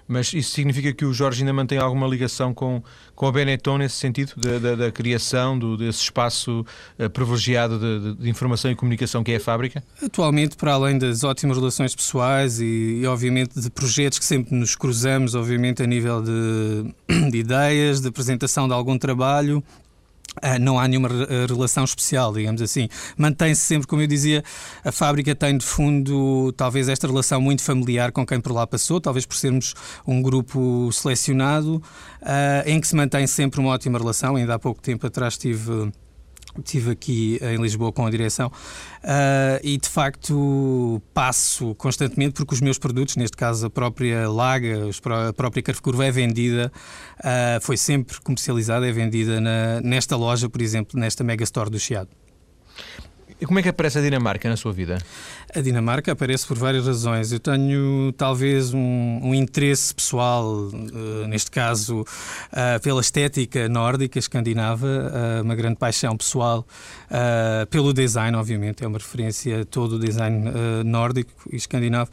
Mas 0.07 0.33
isso 0.33 0.50
significa 0.50 0.91
que 0.91 1.05
o 1.05 1.13
Jorge 1.13 1.43
ainda 1.43 1.53
mantém 1.53 1.77
alguma 1.77 2.07
ligação 2.07 2.51
com, 2.51 2.81
com 3.13 3.27
a 3.27 3.31
Benetton 3.31 3.77
nesse 3.77 3.98
sentido, 3.98 4.33
da, 4.38 4.57
da, 4.57 4.75
da 4.75 4.91
criação 4.91 5.57
do, 5.57 5.77
desse 5.77 6.01
espaço 6.01 6.65
uh, 6.98 7.09
privilegiado 7.12 7.77
de, 7.77 8.15
de, 8.24 8.27
informação 8.27 8.71
e 8.71 8.75
comunicação 8.75 9.24
que 9.24 9.31
é 9.31 9.36
a 9.36 9.39
fábrica? 9.39 9.83
Atualmente, 10.01 10.57
para 10.57 10.74
além 10.74 10.98
das 10.98 11.24
ótimas 11.24 11.57
relações 11.57 11.93
pessoais 11.93 12.59
e, 12.59 13.01
e 13.03 13.05
obviamente, 13.05 13.59
de 13.59 13.69
projetos 13.69 14.17
que 14.17 14.25
sempre 14.25 14.55
nos 14.55 14.75
cruzamos, 14.75 15.36
obviamente, 15.36 15.83
a 15.83 15.86
nível 15.86 16.24
de, 16.24 16.91
de 17.29 17.38
ideias, 17.38 18.01
de 18.01 18.07
apresentação 18.07 18.67
de 18.67 18.74
algum 18.74 18.98
trabalho, 18.98 19.63
não 20.59 20.79
há 20.79 20.88
nenhuma 20.88 21.09
eh, 21.09 21.45
relação 21.48 21.83
especial, 21.83 22.33
digamos 22.33 22.62
assim. 22.62 22.88
Mantém-se 23.17 23.62
sempre, 23.62 23.88
como 23.88 24.01
eu 24.01 24.07
dizia, 24.07 24.43
a 24.83 24.91
fábrica 24.91 25.36
tem 25.36 25.57
de 25.57 25.65
fundo 25.65 26.51
talvez 26.53 26.88
esta 26.89 27.07
relação 27.07 27.41
muito 27.41 27.62
familiar 27.63 28.12
com 28.12 28.25
quem 28.25 28.39
por 28.39 28.51
lá 28.51 28.65
passou, 28.65 29.01
talvez 29.01 29.25
por 29.25 29.36
sermos 29.36 29.74
um 30.07 30.21
grupo 30.21 30.89
selecionado, 30.91 31.75
uh, 32.21 32.63
em 32.65 32.79
que 32.79 32.88
se 32.88 32.95
mantém 32.95 33.27
sempre 33.27 33.59
uma 33.59 33.71
ótima 33.71 33.98
relação. 33.98 34.36
Ainda 34.36 34.55
há 34.55 34.59
pouco 34.59 34.81
tempo 34.81 35.05
atrás 35.05 35.38
tive 35.38 35.91
Estive 36.60 36.92
aqui 36.92 37.39
em 37.42 37.62
Lisboa 37.62 37.92
com 37.92 38.06
a 38.06 38.10
direção 38.10 38.48
uh, 38.48 39.60
e 39.63 39.78
de 39.78 39.89
facto 39.89 41.01
passo 41.13 41.74
constantemente 41.75 42.34
porque 42.34 42.54
os 42.54 42.62
meus 42.62 42.78
produtos, 42.78 43.16
neste 43.16 43.36
caso 43.36 43.68
a 43.68 43.70
própria 43.70 44.30
Laga, 44.30 44.89
a 45.30 45.34
própria 45.34 45.63
Carrefour 45.63 46.01
é 46.01 46.12
vendida, 46.12 46.72
uh, 47.20 47.62
foi 47.62 47.78
sempre 47.78 48.20
comercializada, 48.22 48.88
é 48.88 48.92
vendida 48.92 49.39
na, 49.42 49.82
nesta 49.82 50.16
loja, 50.16 50.50
por 50.50 50.62
exemplo, 50.62 51.00
nesta 51.00 51.24
Megastore 51.24 51.70
do 51.70 51.80
Chiado. 51.80 52.10
E 53.41 53.46
como 53.46 53.58
é 53.58 53.63
que 53.63 53.69
aparece 53.69 53.98
a 53.98 54.01
Dinamarca 54.01 54.50
na 54.50 54.58
sua 54.58 54.74
vida? 54.74 54.98
A 55.55 55.62
Dinamarca 55.62 56.12
aparece 56.12 56.46
por 56.46 56.58
várias 56.58 56.86
razões. 56.86 57.31
Eu 57.31 57.39
tenho 57.39 58.12
talvez 58.17 58.74
um, 58.74 59.19
um 59.24 59.34
interesse 59.34 59.96
pessoal, 59.96 60.46
uh, 60.46 61.27
neste 61.27 61.50
caso, 61.50 62.01
uh, 62.01 62.79
pela 62.81 63.00
estética 63.00 63.69
nórdica, 63.69 64.19
escandinava, 64.19 64.86
uh, 64.86 65.41
uma 65.41 65.55
grande 65.55 65.77
paixão 65.77 66.17
pessoal 66.17 66.67
pelo 67.72 67.91
design, 67.91 68.38
obviamente, 68.38 68.84
é 68.84 68.88
uma 68.88 69.00
referência 69.00 69.62
a 69.62 69.65
todo 69.65 69.93
o 69.93 70.00
design 70.00 70.51
nórdico 70.86 71.31
e 71.51 71.55
escandinavo. 71.55 72.12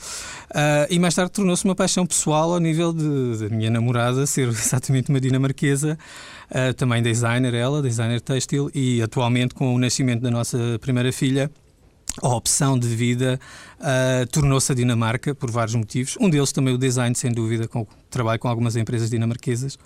e 0.88 0.98
mais 0.98 1.14
tarde 1.14 1.32
tornou-se 1.32 1.64
uma 1.66 1.74
paixão 1.74 2.06
pessoal 2.06 2.54
ao 2.54 2.58
nível 2.58 2.94
da 2.94 3.48
minha 3.50 3.70
namorada 3.70 4.24
ser 4.26 4.48
exatamente 4.48 5.10
uma 5.10 5.20
dinamarquesa, 5.20 5.98
também 6.76 7.02
designer 7.02 7.54
ela, 7.54 7.82
designer 7.82 8.20
têxtil, 8.20 8.70
e 8.74 9.02
atualmente 9.02 9.54
com 9.54 9.74
o 9.74 9.78
nascimento 9.78 10.22
da 10.22 10.30
nossa 10.30 10.78
primeira 10.80 11.12
filha, 11.12 11.50
a 12.22 12.28
opção 12.28 12.78
de 12.78 12.88
vida 12.88 13.38
uh, 13.78 14.26
tornou-se 14.28 14.70
a 14.72 14.74
Dinamarca 14.74 15.34
por 15.34 15.50
vários 15.50 15.74
motivos. 15.74 16.16
Um 16.20 16.30
deles 16.30 16.52
também 16.52 16.74
o 16.74 16.78
design, 16.78 17.14
sem 17.14 17.30
dúvida, 17.30 17.68
com 17.68 17.86
trabalho 18.10 18.38
com 18.38 18.48
algumas 18.48 18.76
empresas 18.76 19.10
dinamarquesas 19.10 19.78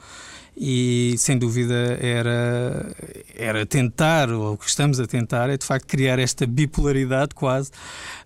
e 0.57 1.15
sem 1.19 1.39
dúvida 1.39 1.99
era 2.01 2.95
era 3.37 3.67
tentar 3.67 4.31
ou 4.31 4.55
o 4.55 4.59
que 4.59 4.69
estamos 4.69 5.01
a 5.01 5.07
tentar 5.07 5.49
é 5.49 5.57
de 5.57 5.65
facto 5.65 5.87
criar 5.87 6.19
esta 6.19 6.47
bipolaridade 6.47 7.35
quase 7.35 7.71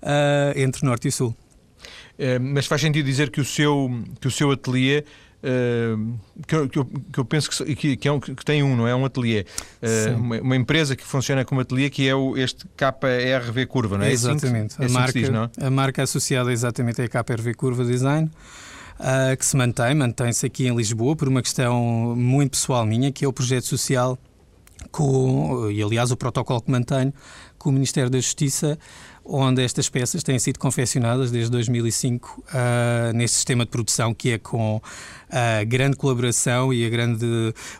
uh, 0.03 0.59
entre 0.59 0.85
norte 0.85 1.09
e 1.09 1.13
sul. 1.13 1.35
É, 2.17 2.39
mas 2.39 2.67
faz 2.67 2.81
sentido 2.81 3.05
dizer 3.05 3.31
que 3.31 3.41
o 3.41 3.45
seu 3.45 3.91
que 4.21 4.29
o 4.29 4.31
seu 4.31 4.51
ateliê 4.53 5.05
Uh, 5.45 6.19
que, 6.47 6.55
eu, 6.55 6.69
que, 6.71 6.79
eu, 6.79 6.85
que, 6.87 7.19
eu, 7.21 7.25
penso 7.27 7.51
que, 7.51 7.97
que, 7.99 8.09
é 8.09 8.11
um, 8.11 8.19
que, 8.19 8.43
tem 8.43 8.63
um, 8.63 8.75
não 8.75 8.89
é? 8.89 8.97
Um 8.97 9.05
ateliê. 9.05 9.45
Uh, 9.83 10.17
uma, 10.17 10.41
uma, 10.41 10.57
empresa 10.57 10.97
que 10.97 11.05
funciona 11.05 11.45
como 11.45 11.61
ateliê 11.61 11.91
que 11.91 12.09
é 12.09 12.15
o, 12.15 12.35
este 12.35 12.65
KRV 12.75 13.67
Curva, 13.67 13.99
não 13.99 14.07
é? 14.07 14.13
Exatamente. 14.13 14.75
É 14.81 14.87
assim 14.87 14.97
a, 14.97 14.99
marca, 14.99 15.13
diz, 15.13 15.31
a 15.67 15.71
marca 15.71 16.03
associada 16.03 16.51
exatamente 16.51 17.03
é 17.03 17.05
a 17.05 17.09
KRV 17.09 17.53
Curva 17.55 17.85
Design. 17.85 18.31
Uh, 18.95 19.37
que 19.37 19.45
se 19.45 19.55
mantém, 19.55 19.95
mantém-se 19.95 20.47
aqui 20.47 20.67
em 20.67 20.75
Lisboa 20.75 21.15
por 21.15 21.29
uma 21.29 21.43
questão 21.43 22.15
muito 22.17 22.53
pessoal 22.53 22.87
minha, 22.87 23.13
que 23.13 23.25
é 23.25 23.29
o 23.29 23.33
projeto 23.33 23.67
social 23.67 24.19
com, 24.91 25.69
e 25.71 25.83
aliás 25.83 26.11
o 26.11 26.17
protocolo 26.17 26.63
que 26.63 26.71
mantenho 26.71 27.13
com 27.59 27.71
o 27.71 27.73
Ministério 27.73 28.09
da 28.09 28.19
Justiça 28.19 28.79
onde 29.25 29.63
estas 29.63 29.89
peças 29.89 30.23
têm 30.23 30.39
sido 30.39 30.59
confeccionadas 30.59 31.31
desde 31.31 31.51
2005 31.51 32.41
uh, 32.41 32.45
ah, 32.53 33.13
neste 33.15 33.37
sistema 33.37 33.65
de 33.65 33.71
produção 33.71 34.13
que 34.13 34.33
é 34.33 34.39
com 34.39 34.81
a 35.31 35.65
grande 35.65 35.97
colaboração 35.97 36.73
e 36.73 36.87
a 36.87 36.91
grande, 36.91 37.27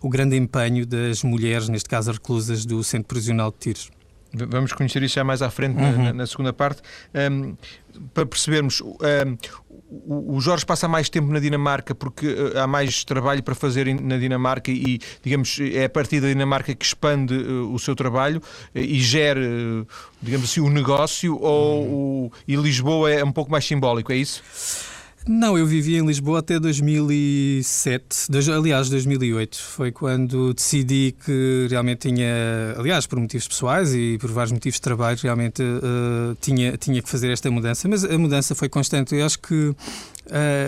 o 0.03 0.09
grande 0.09 0.37
empenho 0.37 0.87
das 0.87 1.23
mulheres, 1.23 1.69
neste 1.69 1.89
caso 1.89 2.11
reclusas 2.13 2.65
do 2.65 2.83
Centro 2.83 3.09
Prisional 3.09 3.51
de 3.51 3.59
Tiros. 3.59 3.91
Vamos 4.35 4.73
conhecer 4.73 5.03
isso 5.03 5.15
já 5.15 5.23
mais 5.23 5.43
à 5.43 5.51
frente 5.51 5.77
uhum. 5.77 6.05
na, 6.05 6.13
na, 6.13 6.27
segunda 6.27 6.53
parte. 6.53 6.83
Um, 7.15 7.55
para 8.13 8.27
percebermos, 8.27 8.81
um, 8.81 8.97
o 10.07 10.41
Jorge 10.41 10.65
passa 10.65 10.89
mais 10.89 11.09
tempo 11.09 11.33
na 11.33 11.39
Dinamarca 11.39 11.95
porque 11.95 12.27
uh, 12.27 12.59
há 12.59 12.67
mais 12.67 13.05
trabalho 13.05 13.43
para 13.43 13.55
fazer 13.55 13.87
na 14.01 14.17
Dinamarca 14.17 14.71
e, 14.71 14.99
digamos, 15.23 15.59
é 15.61 15.85
a 15.85 15.89
partir 15.89 16.21
da 16.21 16.29
Dinamarca 16.29 16.75
que 16.75 16.85
expande 16.85 17.35
uh, 17.35 17.73
o 17.73 17.79
seu 17.79 17.95
trabalho 17.95 18.39
uh, 18.39 18.79
e 18.79 18.99
gera, 19.01 19.41
digamos 20.21 20.51
assim, 20.51 20.61
o 20.61 20.71
negócio 20.71 21.39
ou 21.41 21.85
o, 21.85 22.33
e 22.47 22.57
Lisboa 22.57 23.11
é 23.11 23.25
um 23.25 23.33
pouco 23.33 23.51
mais 23.51 23.65
simbólico, 23.65 24.13
é 24.13 24.17
isso? 24.17 24.43
Não, 25.27 25.57
eu 25.57 25.67
vivi 25.67 25.97
em 25.97 26.05
Lisboa 26.05 26.41
até 26.41 26.61
2007, 26.61 28.29
aliás, 28.55 28.91
2008. 28.91 29.57
Foi 29.57 29.91
quando 29.91 30.53
decidi 30.53 31.17
que 31.25 31.67
realmente 31.71 32.11
tinha, 32.11 32.75
aliás, 32.77 33.07
por 33.07 33.19
motivos 33.19 33.49
pessoais 33.49 33.95
e 33.95 34.19
por 34.21 34.31
vários 34.31 34.53
motivos 34.53 34.75
de 34.75 34.83
trabalho, 34.83 35.19
realmente 35.23 35.63
uh, 35.63 36.37
tinha, 36.43 36.77
tinha 36.77 37.01
que 37.01 37.09
fazer 37.09 37.33
esta 37.33 37.51
mudança. 37.51 37.89
Mas 37.89 38.05
a 38.05 38.19
mudança 38.19 38.55
foi 38.55 38.69
constante. 38.69 39.15
Eu 39.15 39.25
acho 39.25 39.39
que 39.39 39.55
uh, 39.55 39.75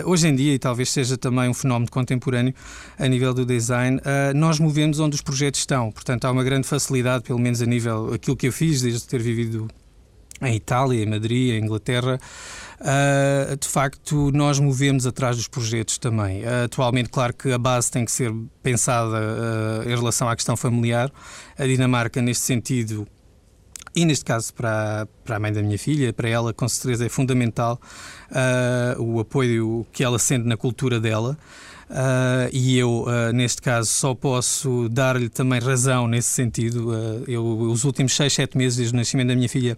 hoje 0.05 0.27
em 0.27 0.35
dia, 0.35 0.55
e 0.55 0.57
talvez 0.57 0.89
seja 0.89 1.15
também 1.17 1.47
um 1.47 1.53
fenómeno 1.53 1.91
contemporâneo 1.91 2.55
a 2.97 3.07
nível 3.07 3.35
do 3.35 3.45
design, 3.45 3.97
uh, 3.97 4.35
nós 4.35 4.59
movemos 4.59 4.99
onde 4.99 5.13
os 5.13 5.21
projetos 5.21 5.59
estão. 5.59 5.91
Portanto, 5.91 6.25
há 6.25 6.31
uma 6.31 6.43
grande 6.43 6.67
facilidade, 6.67 7.23
pelo 7.23 7.37
menos 7.37 7.61
a 7.61 7.65
nível 7.67 8.11
aquilo 8.11 8.35
que 8.35 8.47
eu 8.47 8.51
fiz 8.51 8.81
desde 8.81 9.05
ter 9.07 9.21
vivido 9.21 9.67
em 10.41 10.55
Itália, 10.55 11.03
em 11.03 11.05
Madrid, 11.05 11.53
em 11.53 11.63
Inglaterra. 11.63 12.19
Uh, 12.79 13.57
de 13.57 13.67
facto, 13.67 14.31
nós 14.31 14.59
movemos 14.59 15.07
atrás 15.07 15.35
dos 15.35 15.47
projetos 15.47 15.97
também. 15.97 16.43
Uh, 16.43 16.65
atualmente, 16.65 17.09
claro 17.09 17.33
que 17.33 17.51
a 17.51 17.57
base 17.57 17.89
tem 17.89 18.05
que 18.05 18.11
ser 18.11 18.31
pensada 18.61 19.17
uh, 19.17 19.89
em 19.89 19.95
relação 19.95 20.29
à 20.29 20.35
questão 20.35 20.55
familiar. 20.55 21.11
A 21.57 21.65
Dinamarca, 21.65 22.21
neste 22.21 22.43
sentido, 22.43 23.07
e 23.95 24.05
neste 24.05 24.23
caso 24.23 24.53
para, 24.53 25.07
para 25.25 25.37
a 25.37 25.39
mãe 25.39 25.51
da 25.51 25.61
minha 25.63 25.79
filha, 25.79 26.13
para 26.13 26.29
ela, 26.29 26.53
com 26.53 26.67
certeza 26.67 27.05
é 27.05 27.09
fundamental 27.09 27.81
o 28.99 29.19
apoio 29.19 29.87
que 29.91 30.03
ela 30.03 30.19
sente 30.19 30.45
na 30.45 30.55
cultura 30.55 30.99
dela. 30.99 31.35
Uh, 31.89 32.51
e 32.51 32.77
eu, 32.77 33.03
uh, 33.03 33.31
neste 33.33 33.61
caso, 33.61 33.89
só 33.89 34.13
posso 34.13 34.89
dar-lhe 34.89 35.29
também 35.29 35.59
razão 35.59 36.07
nesse 36.07 36.29
sentido. 36.29 36.89
Uh, 36.89 37.23
eu, 37.27 37.45
os 37.45 37.85
últimos 37.85 38.13
6, 38.15 38.33
7 38.33 38.57
meses 38.57 38.77
desde 38.77 38.93
o 38.93 38.97
nascimento 38.97 39.29
da 39.29 39.35
minha 39.35 39.47
filha, 39.47 39.77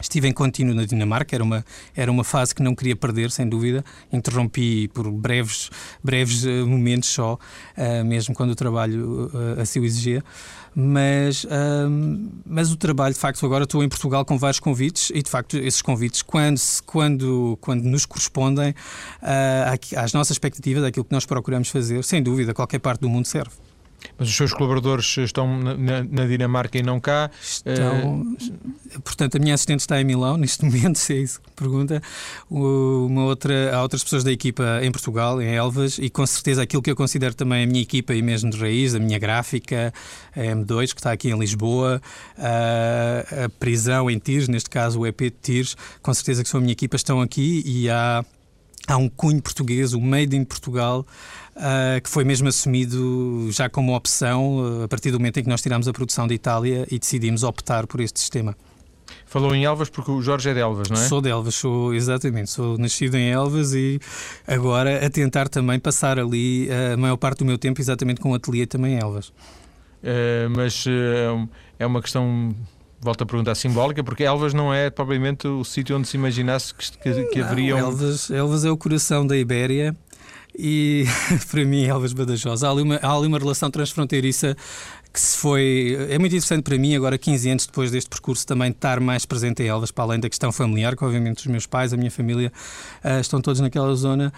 Estive 0.00 0.28
em 0.28 0.32
contínuo 0.32 0.74
na 0.74 0.84
Dinamarca, 0.84 1.34
era 1.34 1.42
uma, 1.42 1.64
era 1.94 2.12
uma 2.12 2.22
fase 2.22 2.54
que 2.54 2.62
não 2.62 2.74
queria 2.74 2.94
perder, 2.94 3.30
sem 3.30 3.48
dúvida. 3.48 3.84
Interrompi 4.12 4.88
por 4.88 5.10
breves, 5.10 5.70
breves 6.04 6.44
uh, 6.44 6.66
momentos 6.66 7.08
só, 7.08 7.34
uh, 7.34 8.04
mesmo 8.04 8.34
quando 8.34 8.50
o 8.50 8.54
trabalho 8.54 9.30
uh, 9.32 9.60
assim 9.60 9.80
o 9.80 9.84
exigia. 9.84 10.22
Mas, 10.78 11.46
mas 12.44 12.70
o 12.70 12.76
trabalho, 12.76 13.14
de 13.14 13.18
facto, 13.18 13.46
agora 13.46 13.64
estou 13.64 13.82
em 13.82 13.88
Portugal 13.88 14.26
com 14.26 14.36
vários 14.36 14.60
convites 14.60 15.10
e, 15.14 15.22
de 15.22 15.30
facto, 15.30 15.56
esses 15.56 15.80
convites, 15.80 16.20
quando, 16.20 16.60
quando, 16.84 17.56
quando 17.62 17.82
nos 17.84 18.04
correspondem 18.04 18.74
às 19.96 20.12
nossas 20.12 20.32
expectativas, 20.32 20.84
àquilo 20.84 21.06
que 21.06 21.12
nós 21.12 21.24
procuramos 21.24 21.70
fazer, 21.70 22.04
sem 22.04 22.22
dúvida, 22.22 22.52
qualquer 22.52 22.78
parte 22.78 23.00
do 23.00 23.08
mundo 23.08 23.24
serve. 23.24 23.52
Mas 24.18 24.28
os 24.28 24.34
seus 24.34 24.52
colaboradores 24.52 25.16
estão 25.18 25.58
na, 25.58 26.02
na 26.02 26.26
Dinamarca 26.26 26.78
e 26.78 26.82
não 26.82 27.00
cá? 27.00 27.30
Estão. 27.42 28.22
Uh... 28.22 28.76
Portanto, 29.02 29.36
a 29.36 29.38
minha 29.38 29.54
assistente 29.54 29.80
está 29.80 30.00
em 30.00 30.04
Milão, 30.04 30.36
neste 30.38 30.64
momento, 30.64 30.98
se 30.98 31.14
é 31.14 31.18
isso 31.18 31.40
que 31.40 31.50
pergunta. 31.52 32.02
Uma 32.50 33.24
outra, 33.24 33.74
há 33.74 33.82
outras 33.82 34.02
pessoas 34.02 34.24
da 34.24 34.32
equipa 34.32 34.80
em 34.82 34.90
Portugal, 34.90 35.40
em 35.40 35.54
Elvas, 35.54 35.98
e 35.98 36.08
com 36.08 36.26
certeza 36.26 36.62
aquilo 36.62 36.82
que 36.82 36.90
eu 36.90 36.96
considero 36.96 37.34
também 37.34 37.64
a 37.64 37.66
minha 37.66 37.82
equipa 37.82 38.14
e 38.14 38.22
mesmo 38.22 38.50
de 38.50 38.58
raiz, 38.58 38.94
a 38.94 38.98
minha 38.98 39.18
gráfica, 39.18 39.92
a 40.34 40.40
M2, 40.40 40.94
que 40.94 41.00
está 41.00 41.12
aqui 41.12 41.30
em 41.30 41.38
Lisboa, 41.38 42.00
a, 42.38 43.44
a 43.44 43.48
prisão 43.48 44.10
em 44.10 44.18
Tires, 44.18 44.48
neste 44.48 44.70
caso 44.70 45.00
o 45.00 45.06
EP 45.06 45.20
de 45.20 45.30
Tires, 45.42 45.76
com 46.02 46.12
certeza 46.12 46.42
que 46.42 46.48
são 46.48 46.58
a 46.58 46.60
minha 46.60 46.72
equipa, 46.72 46.96
estão 46.96 47.20
aqui 47.20 47.62
e 47.66 47.90
há, 47.90 48.24
há 48.86 48.96
um 48.96 49.08
cunho 49.08 49.42
português, 49.42 49.92
o 49.92 50.00
Made 50.00 50.36
in 50.36 50.44
Portugal 50.44 51.06
uh, 51.56 52.00
que 52.00 52.08
foi 52.08 52.24
mesmo 52.24 52.48
assumido 52.48 53.48
já 53.50 53.68
como 53.68 53.94
opção 53.94 54.58
uh, 54.58 54.84
a 54.84 54.88
partir 54.88 55.10
do 55.10 55.18
momento 55.18 55.40
em 55.40 55.42
que 55.42 55.48
nós 55.48 55.62
tiramos 55.62 55.88
a 55.88 55.92
produção 55.92 56.26
de 56.26 56.34
Itália 56.34 56.86
e 56.90 56.98
decidimos 56.98 57.42
optar 57.42 57.86
por 57.86 58.00
este 58.00 58.20
sistema. 58.20 58.56
Falou 59.24 59.54
em 59.54 59.64
Elvas 59.64 59.88
porque 59.88 60.10
o 60.10 60.20
Jorge 60.20 60.50
é 60.50 60.54
de 60.54 60.60
Elvas, 60.60 60.88
não 60.88 61.00
é? 61.00 61.08
Sou 61.08 61.20
de 61.20 61.28
Elvas, 61.28 61.54
sou, 61.54 61.94
exatamente. 61.94 62.50
Sou 62.50 62.76
nascido 62.76 63.16
em 63.16 63.30
Elvas 63.30 63.72
e 63.72 64.00
agora 64.46 65.04
a 65.04 65.10
tentar 65.10 65.48
também 65.48 65.78
passar 65.78 66.18
ali 66.18 66.68
a 66.92 66.96
maior 66.96 67.16
parte 67.16 67.38
do 67.38 67.44
meu 67.44 67.56
tempo 67.56 67.80
exatamente 67.80 68.20
com 68.20 68.32
o 68.32 68.34
ateliê 68.34 68.66
também 68.66 68.94
em 68.94 69.00
Elvas. 69.00 69.28
Uh, 69.28 70.50
mas 70.54 70.84
é 71.78 71.86
uma 71.86 72.02
questão 72.02 72.54
volto 73.00 73.22
a 73.22 73.26
perguntar, 73.26 73.54
simbólica, 73.54 74.02
porque 74.02 74.24
Elvas 74.24 74.52
não 74.52 74.74
é 74.74 74.90
propriamente 74.90 75.46
o 75.46 75.62
sítio 75.62 75.96
onde 75.96 76.08
se 76.08 76.16
imaginasse 76.16 76.74
que, 76.74 76.90
que, 76.98 77.24
que 77.26 77.40
haveria. 77.40 77.78
Elvas, 77.78 78.30
Elvas 78.30 78.64
é 78.64 78.70
o 78.70 78.76
coração 78.76 79.24
da 79.24 79.36
Ibéria 79.36 79.96
e 80.58 81.04
para 81.50 81.64
mim 81.64 81.84
Elvas 81.84 82.12
Badajoz. 82.12 82.62
Há 82.62 82.70
ali, 82.70 82.82
uma, 82.82 82.96
há 82.96 83.12
ali 83.12 83.26
uma 83.26 83.38
relação 83.38 83.70
transfronteiriça 83.70 84.56
que 85.12 85.20
se 85.20 85.38
foi. 85.38 85.96
É 86.10 86.18
muito 86.18 86.32
interessante 86.34 86.62
para 86.62 86.76
mim, 86.76 86.94
agora 86.94 87.16
15 87.16 87.50
anos 87.50 87.66
depois 87.66 87.90
deste 87.90 88.10
percurso, 88.10 88.46
também 88.46 88.70
estar 88.70 89.00
mais 89.00 89.24
presente 89.24 89.62
em 89.62 89.66
Elvas, 89.66 89.90
para 89.90 90.04
além 90.04 90.20
da 90.20 90.28
questão 90.28 90.52
familiar, 90.52 90.94
que 90.94 91.04
obviamente 91.04 91.38
os 91.38 91.46
meus 91.46 91.66
pais, 91.66 91.92
a 91.92 91.96
minha 91.96 92.10
família 92.10 92.52
uh, 93.02 93.20
estão 93.20 93.40
todos 93.40 93.60
naquela 93.60 93.94
zona. 93.94 94.32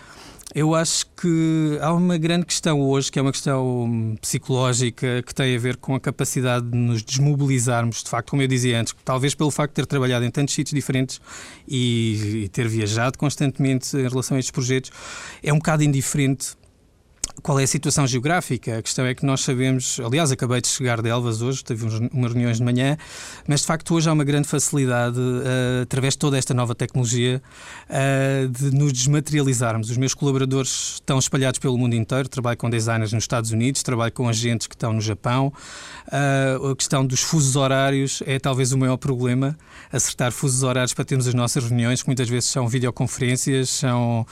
Eu 0.55 0.75
acho 0.75 1.05
que 1.21 1.79
há 1.83 1.93
uma 1.93 2.17
grande 2.17 2.47
questão 2.47 2.81
hoje, 2.81 3.13
que 3.13 3.19
é 3.19 3.23
uma 3.23 3.33
questão 3.33 4.17
psicológica, 4.21 5.23
que 5.23 5.35
tem 5.35 5.55
a 5.55 5.59
ver 5.59 5.77
com 5.77 5.95
a 5.95 6.01
capacidade 6.01 6.71
de 6.71 6.77
nos 6.77 7.03
desmobilizarmos, 7.03 8.03
de 8.03 8.09
facto, 8.09 8.31
como 8.31 8.41
eu 8.41 8.49
dizia 8.49 8.81
antes, 8.81 8.95
talvez 9.05 9.35
pelo 9.35 9.51
facto 9.51 9.73
de 9.73 9.83
ter 9.83 9.87
trabalhado 9.87 10.25
em 10.25 10.31
tantos 10.31 10.55
sítios 10.55 10.75
diferentes 10.75 11.21
e, 11.69 12.45
e 12.45 12.49
ter 12.49 12.67
viajado 12.67 13.19
constantemente 13.19 13.95
em 13.95 14.09
relação 14.09 14.37
a 14.37 14.41
estes 14.41 14.51
projetos, 14.51 14.91
é 15.43 15.53
um 15.53 15.59
bocado 15.59 15.85
indiferente 15.85 16.57
qual 17.43 17.59
é 17.61 17.63
a 17.63 17.67
situação 17.67 18.07
geográfica? 18.07 18.79
A 18.79 18.83
questão 18.83 19.07
é 19.07 19.15
que 19.15 19.25
nós 19.25 19.43
sabemos, 19.43 20.01
aliás, 20.05 20.33
acabei 20.33 20.61
de 20.61 20.69
chegar 20.69 21.01
de 21.01 21.09
Elvas 21.09 21.41
hoje, 21.41 21.63
teve 21.65 21.87
umas 22.13 22.33
reuniões 22.33 22.59
de 22.59 22.65
manhã, 22.65 22.97
mas 23.47 23.61
de 23.61 23.67
facto 23.67 23.95
hoje 23.95 24.09
há 24.09 24.13
uma 24.13 24.25
grande 24.25 24.49
facilidade, 24.49 25.19
uh, 25.19 25.83
através 25.83 26.15
de 26.15 26.19
toda 26.19 26.37
esta 26.37 26.53
nova 26.53 26.75
tecnologia, 26.75 27.41
uh, 27.89 28.49
de 28.49 28.71
nos 28.77 28.93
desmaterializarmos. 28.93 29.91
Os 29.91 29.97
meus 29.97 30.15
colaboradores 30.15 30.95
estão 30.95 31.19
espalhados 31.19 31.59
pelo 31.59 31.79
mundo 31.79 31.95
inteiro, 31.95 32.29
trabalho 32.29 32.57
com 32.57 32.69
designers 32.69 33.13
nos 33.13 33.25
Estados 33.25 33.51
Unidos, 33.51 33.83
trabalho 33.83 34.13
com 34.13 34.29
agentes 34.29 34.67
que 34.67 34.75
estão 34.75 34.93
no 34.93 35.01
Japão. 35.01 35.53
Uh, 36.09 36.71
a 36.71 36.77
questão 36.77 37.07
dos 37.07 37.21
fusos 37.21 37.57
horários 37.57 38.23
é 38.27 38.39
talvez 38.39 38.73
o 38.73 38.79
maior 38.79 38.97
problema, 38.97 39.57
acertar 39.93 40.33
fusos 40.33 40.63
horários 40.63 40.93
para 40.93 41.05
termos 41.05 41.27
as 41.27 41.35
nossas 41.35 41.65
reuniões, 41.65 42.03
que 42.03 42.09
muitas 42.09 42.29
vezes 42.29 42.51
são 42.51 42.67
videoconferências, 42.69 43.71
são 43.71 44.27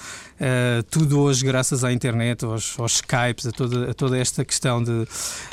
tudo 0.90 1.20
hoje 1.20 1.44
graças 1.44 1.82
à 1.82 1.92
internet, 1.92 2.44
aos, 2.44 2.78
aos 2.78 2.85
Skypes, 2.86 3.46
a 3.46 3.52
toda, 3.52 3.90
a 3.90 3.94
toda 3.94 4.18
esta 4.18 4.44
questão 4.44 4.82
de, 4.82 5.06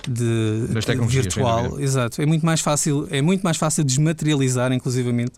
de, 0.07 0.67
de 0.67 1.05
virtual. 1.07 1.79
Exato. 1.79 2.21
É 2.21 2.25
muito 2.25 2.45
mais 2.45 2.61
fácil, 2.61 3.07
é 3.09 3.21
muito 3.21 3.41
mais 3.41 3.57
fácil 3.57 3.83
desmaterializar, 3.83 4.71
inclusivamente, 4.71 5.33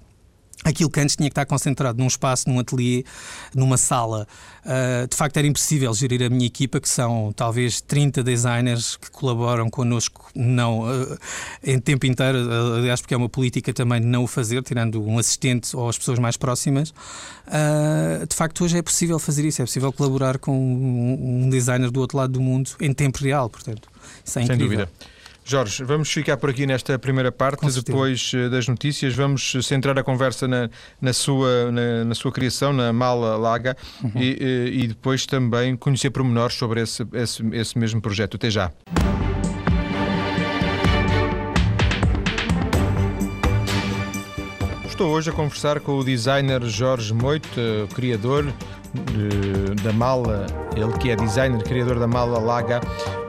aquilo 0.64 0.90
que 0.90 1.00
antes 1.00 1.16
tinha 1.16 1.30
que 1.30 1.34
estar 1.34 1.46
concentrado 1.46 2.00
num 2.00 2.08
espaço, 2.08 2.50
num 2.50 2.60
ateliê, 2.60 3.04
numa 3.54 3.78
sala. 3.78 4.28
Uh, 4.66 5.08
de 5.08 5.16
facto, 5.16 5.38
era 5.38 5.46
impossível 5.46 5.94
gerir 5.94 6.24
a 6.24 6.30
minha 6.30 6.46
equipa, 6.48 6.80
que 6.80 6.90
são 6.90 7.32
talvez 7.36 7.82
30 7.82 8.24
designers 8.24 8.98
que 8.98 9.12
colaboram 9.12 9.70
connosco 9.70 10.30
não, 10.34 10.82
uh, 10.82 11.18
em 11.64 11.80
tempo 11.80 12.06
inteiro, 12.06 12.38
aliás, 12.78 13.02
porque 13.02 13.14
é 13.14 13.18
uma 13.18 13.30
política 13.30 13.74
também 13.74 14.00
não 14.00 14.24
o 14.24 14.28
fazer, 14.28 14.64
tirando 14.64 15.04
um 15.04 15.20
assistente 15.20 15.76
ou 15.76 15.88
as 15.88 15.98
pessoas 15.98 16.18
mais 16.18 16.38
próximas. 16.38 16.90
Uh, 16.90 18.26
de 18.28 18.36
facto, 18.36 18.64
hoje 18.64 18.78
é 18.78 18.82
possível 18.82 19.20
fazer 19.20 19.46
isso, 19.46 19.62
é 19.62 19.66
possível 19.66 19.92
colaborar 19.94 20.40
com 20.40 20.58
um, 20.58 21.44
um 21.46 21.50
designer 21.50 21.92
do 21.92 22.00
outro 22.00 22.18
lado 22.18 22.34
do 22.34 22.42
mundo 22.42 22.72
em 22.82 22.92
tempo 22.94 23.20
real, 23.20 23.50
portanto, 23.50 23.88
isso 24.24 24.40
é 24.40 24.46
Sem 24.46 24.58
dúvida. 24.58 24.90
Jorge, 25.48 25.84
vamos 25.84 26.12
ficar 26.12 26.38
por 26.38 26.50
aqui 26.50 26.66
nesta 26.66 26.98
primeira 26.98 27.32
parte. 27.32 27.68
Depois 27.84 28.32
eh, 28.34 28.50
das 28.50 28.68
notícias, 28.68 29.14
vamos 29.14 29.54
centrar 29.62 29.98
a 29.98 30.04
conversa 30.04 30.48
na, 30.48 30.72
na 31.00 31.14
sua, 31.14 31.72
na, 31.72 32.04
na, 32.04 32.16
sua 32.16 32.32
criação, 32.32 32.74
na 32.74 32.92
Mala 32.92 33.38
Laga, 33.38 33.78
uhum. 34.04 34.12
e, 34.16 34.38
eh, 34.42 34.70
e, 34.74 34.88
depois 34.88 35.28
também 35.28 35.76
conhecer 35.76 36.10
pormenores 36.10 36.56
sobre 36.56 36.82
esse, 36.82 37.06
esse, 37.14 37.44
esse 37.54 37.78
mesmo 37.78 38.02
projeto. 38.02 38.38
Até 38.38 38.50
já. 38.50 38.72
Estou 44.96 45.12
hoje 45.12 45.30
a 45.30 45.34
conversar 45.34 45.82
com 45.82 45.98
o 45.98 46.06
designer 46.06 46.64
Jorge 46.64 47.14
Moito, 47.14 47.50
criador 47.94 48.46
de, 48.94 49.84
da 49.84 49.92
mala, 49.92 50.46
ele 50.74 50.98
que 51.00 51.10
é 51.10 51.18
designer, 51.18 51.62
criador 51.64 52.00
da 52.00 52.08
mala 52.08 52.40
Laga, 52.40 52.80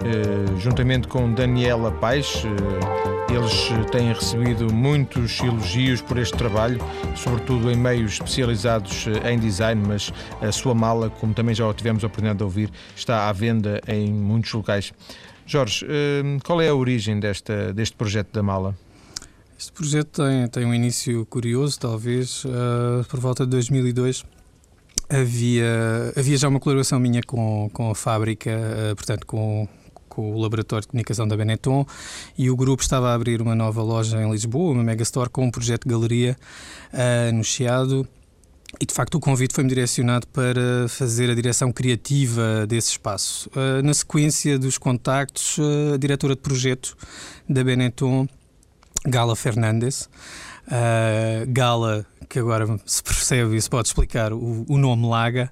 eh, 0.04 0.60
juntamente 0.60 1.08
com 1.08 1.34
Daniela 1.34 1.90
Paes. 1.90 2.44
Eh, 2.44 3.34
eles 3.34 3.68
têm 3.90 4.12
recebido 4.12 4.72
muitos 4.72 5.40
elogios 5.40 6.00
por 6.00 6.18
este 6.18 6.36
trabalho, 6.38 6.78
sobretudo 7.16 7.68
em 7.68 7.74
meios 7.74 8.12
especializados 8.12 9.08
eh, 9.08 9.32
em 9.32 9.36
design, 9.36 9.82
mas 9.84 10.12
a 10.40 10.52
sua 10.52 10.72
mala, 10.72 11.10
como 11.10 11.34
também 11.34 11.52
já 11.52 11.74
tivemos 11.74 12.04
a 12.04 12.06
oportunidade 12.06 12.38
de 12.38 12.44
ouvir, 12.44 12.70
está 12.94 13.28
à 13.28 13.32
venda 13.32 13.80
em 13.88 14.12
muitos 14.12 14.52
locais. 14.52 14.94
Jorge, 15.44 15.84
qual 16.44 16.62
é 16.62 16.68
a 16.68 16.74
origem 16.74 17.18
desta, 17.18 17.72
deste 17.72 17.96
projeto 17.96 18.32
da 18.32 18.42
mala? 18.42 18.85
Este 19.58 19.72
projeto 19.72 20.22
tem, 20.22 20.48
tem 20.48 20.64
um 20.66 20.74
início 20.74 21.24
curioso, 21.26 21.78
talvez, 21.80 22.44
uh, 22.44 23.04
por 23.08 23.20
volta 23.20 23.44
de 23.44 23.50
2002 23.50 24.24
havia, 25.08 26.12
havia 26.16 26.36
já 26.36 26.48
uma 26.48 26.60
colaboração 26.60 26.98
minha 26.98 27.22
com, 27.22 27.70
com 27.72 27.90
a 27.90 27.94
fábrica, 27.94 28.50
uh, 28.50 28.96
portanto, 28.96 29.26
com, 29.26 29.68
com 30.08 30.34
o 30.34 30.40
Laboratório 30.40 30.82
de 30.82 30.88
Comunicação 30.88 31.26
da 31.26 31.36
Benetton 31.36 31.86
e 32.36 32.50
o 32.50 32.56
grupo 32.56 32.82
estava 32.82 33.10
a 33.10 33.14
abrir 33.14 33.40
uma 33.40 33.54
nova 33.54 33.82
loja 33.82 34.22
em 34.22 34.30
Lisboa, 34.30 34.72
uma 34.72 34.82
megastore, 34.82 35.30
com 35.30 35.44
um 35.44 35.50
projeto 35.50 35.84
de 35.84 35.90
galeria 35.90 36.36
uh, 36.92 37.34
no 37.34 37.44
Chiado. 37.44 38.06
E 38.80 38.84
de 38.84 38.92
facto 38.92 39.14
o 39.14 39.20
convite 39.20 39.54
foi-me 39.54 39.70
direcionado 39.70 40.26
para 40.26 40.86
fazer 40.88 41.30
a 41.30 41.34
direção 41.34 41.72
criativa 41.72 42.66
desse 42.66 42.90
espaço. 42.90 43.48
Uh, 43.50 43.82
na 43.82 43.94
sequência 43.94 44.58
dos 44.58 44.76
contactos, 44.76 45.58
a 45.94 45.96
diretora 45.96 46.34
de 46.34 46.42
projeto 46.42 46.96
da 47.48 47.62
Benetton, 47.64 48.28
Gala 49.06 49.36
Fernandes, 49.36 50.08
uh, 50.66 51.46
Gala 51.48 52.06
que 52.28 52.38
agora 52.38 52.66
se 52.84 53.02
percebe 53.02 53.56
e 53.56 53.62
se 53.62 53.70
pode 53.70 53.88
explicar 53.88 54.32
o, 54.32 54.64
o 54.68 54.76
nome 54.76 55.06
Laga, 55.06 55.50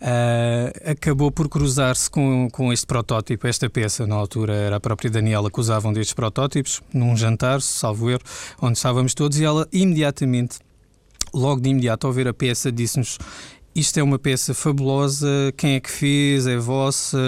uh, 0.00 0.90
acabou 0.90 1.30
por 1.30 1.48
cruzar-se 1.48 2.10
com, 2.10 2.48
com 2.50 2.72
este 2.72 2.86
protótipo, 2.86 3.46
esta 3.46 3.68
peça. 3.68 4.06
Na 4.06 4.14
altura 4.14 4.54
era 4.54 4.76
a 4.76 4.80
própria 4.80 5.10
Daniela 5.10 5.50
que 5.50 5.60
usavam 5.60 5.92
destes 5.92 6.14
protótipos, 6.14 6.80
num 6.92 7.16
jantar, 7.16 7.60
salvo 7.60 8.10
erro, 8.10 8.22
onde 8.60 8.78
estávamos 8.78 9.14
todos, 9.14 9.38
e 9.38 9.44
ela 9.44 9.66
imediatamente, 9.72 10.58
logo 11.34 11.60
de 11.60 11.70
imediato, 11.70 12.06
ao 12.06 12.12
ver 12.12 12.28
a 12.28 12.34
peça, 12.34 12.70
disse-nos 12.70 13.18
isto 13.74 13.98
é 13.98 14.02
uma 14.02 14.18
peça 14.18 14.52
fabulosa, 14.52 15.26
quem 15.56 15.74
é 15.74 15.80
que 15.80 15.90
fez, 15.90 16.46
é 16.46 16.56
vossa? 16.56 17.18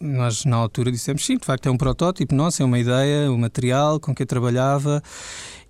Nós, 0.00 0.44
na 0.44 0.56
altura, 0.56 0.90
dissemos 0.90 1.24
sim, 1.24 1.36
de 1.36 1.44
facto 1.44 1.66
é 1.66 1.70
um 1.70 1.76
protótipo 1.76 2.34
nosso, 2.34 2.62
é 2.62 2.64
uma 2.64 2.78
ideia, 2.78 3.30
o 3.30 3.34
um 3.34 3.38
material 3.38 4.00
com 4.00 4.14
que 4.14 4.22
eu 4.22 4.26
trabalhava. 4.26 5.02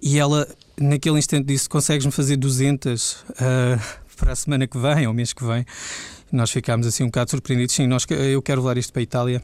E 0.01 0.19
ela 0.19 0.49
naquele 0.81 1.19
instante 1.19 1.47
disse: 1.47 1.69
Consegues-me 1.69 2.13
fazer 2.13 2.37
200 2.37 3.13
uh, 3.13 3.25
ah, 3.41 3.79
para 4.17 4.33
a 4.33 4.37
semana 4.37 4.67
que 4.67 4.79
vem, 4.79 5.07
ou 5.07 5.13
mês 5.13 5.33
que 5.33 5.45
vem? 5.45 5.67
Nós 6.33 6.51
ficámos 6.51 6.87
assim 6.87 7.05
um 7.05 7.07
bocado 7.09 7.31
surpreendidos. 7.31 7.75
Sim, 7.75 7.87
nós, 7.87 8.07
eu 8.09 8.41
quero 8.41 8.61
levar 8.61 8.79
isto 8.79 8.93
para 8.93 9.01
a 9.01 9.03
Itália 9.03 9.43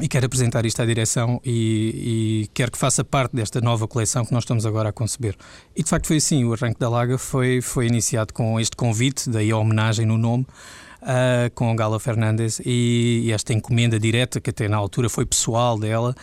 e 0.00 0.08
quero 0.08 0.24
apresentar 0.24 0.64
isto 0.64 0.80
à 0.80 0.86
direção 0.86 1.40
e, 1.44 2.44
e, 2.44 2.50
quero 2.54 2.72
que 2.72 2.78
faça 2.78 3.04
parte 3.04 3.36
desta 3.36 3.60
nova 3.60 3.86
coleção 3.86 4.24
que 4.24 4.32
nós 4.32 4.42
estamos 4.44 4.64
agora 4.64 4.88
a 4.88 4.92
conceber. 4.92 5.36
E 5.76 5.82
de 5.82 5.88
facto 5.90 6.06
foi 6.06 6.16
assim: 6.16 6.44
o 6.44 6.52
arranque 6.54 6.80
da 6.80 6.88
Laga 6.88 7.18
foi, 7.18 7.60
foi 7.60 7.86
iniciado 7.86 8.32
com 8.32 8.58
este 8.58 8.74
convite, 8.74 9.28
daí 9.28 9.50
a 9.50 9.56
homenagem 9.56 10.06
no 10.06 10.16
nome. 10.16 10.46
Uh, 11.02 11.50
com 11.56 11.68
a 11.68 11.74
Gala 11.74 11.98
Fernandes 11.98 12.60
e, 12.64 13.22
e, 13.24 13.32
esta 13.32 13.52
encomenda 13.52 13.98
direta 13.98 14.40
que 14.40 14.50
até 14.50 14.68
na 14.68 14.76
altura 14.76 15.08
foi 15.08 15.26
pessoal 15.26 15.76
dela 15.76 16.14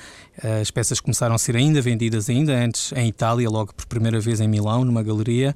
as 0.62 0.72
peças 0.72 1.00
começaram 1.00 1.36
a 1.36 1.38
ser 1.38 1.56
ainda 1.56 1.82
vendidas 1.82 2.30
ainda 2.30 2.54
antes 2.54 2.94
em 2.94 3.08
Itália, 3.08 3.50
logo 3.50 3.74
por 3.74 3.86
primeira 3.86 4.20
vez 4.20 4.40
em 4.40 4.48
Milão, 4.48 4.86
numa 4.86 5.04
galeria, 5.04 5.56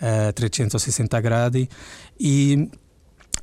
uh, 0.00 0.32
360 0.32 1.20
gradi, 1.20 1.68
e 2.18 2.68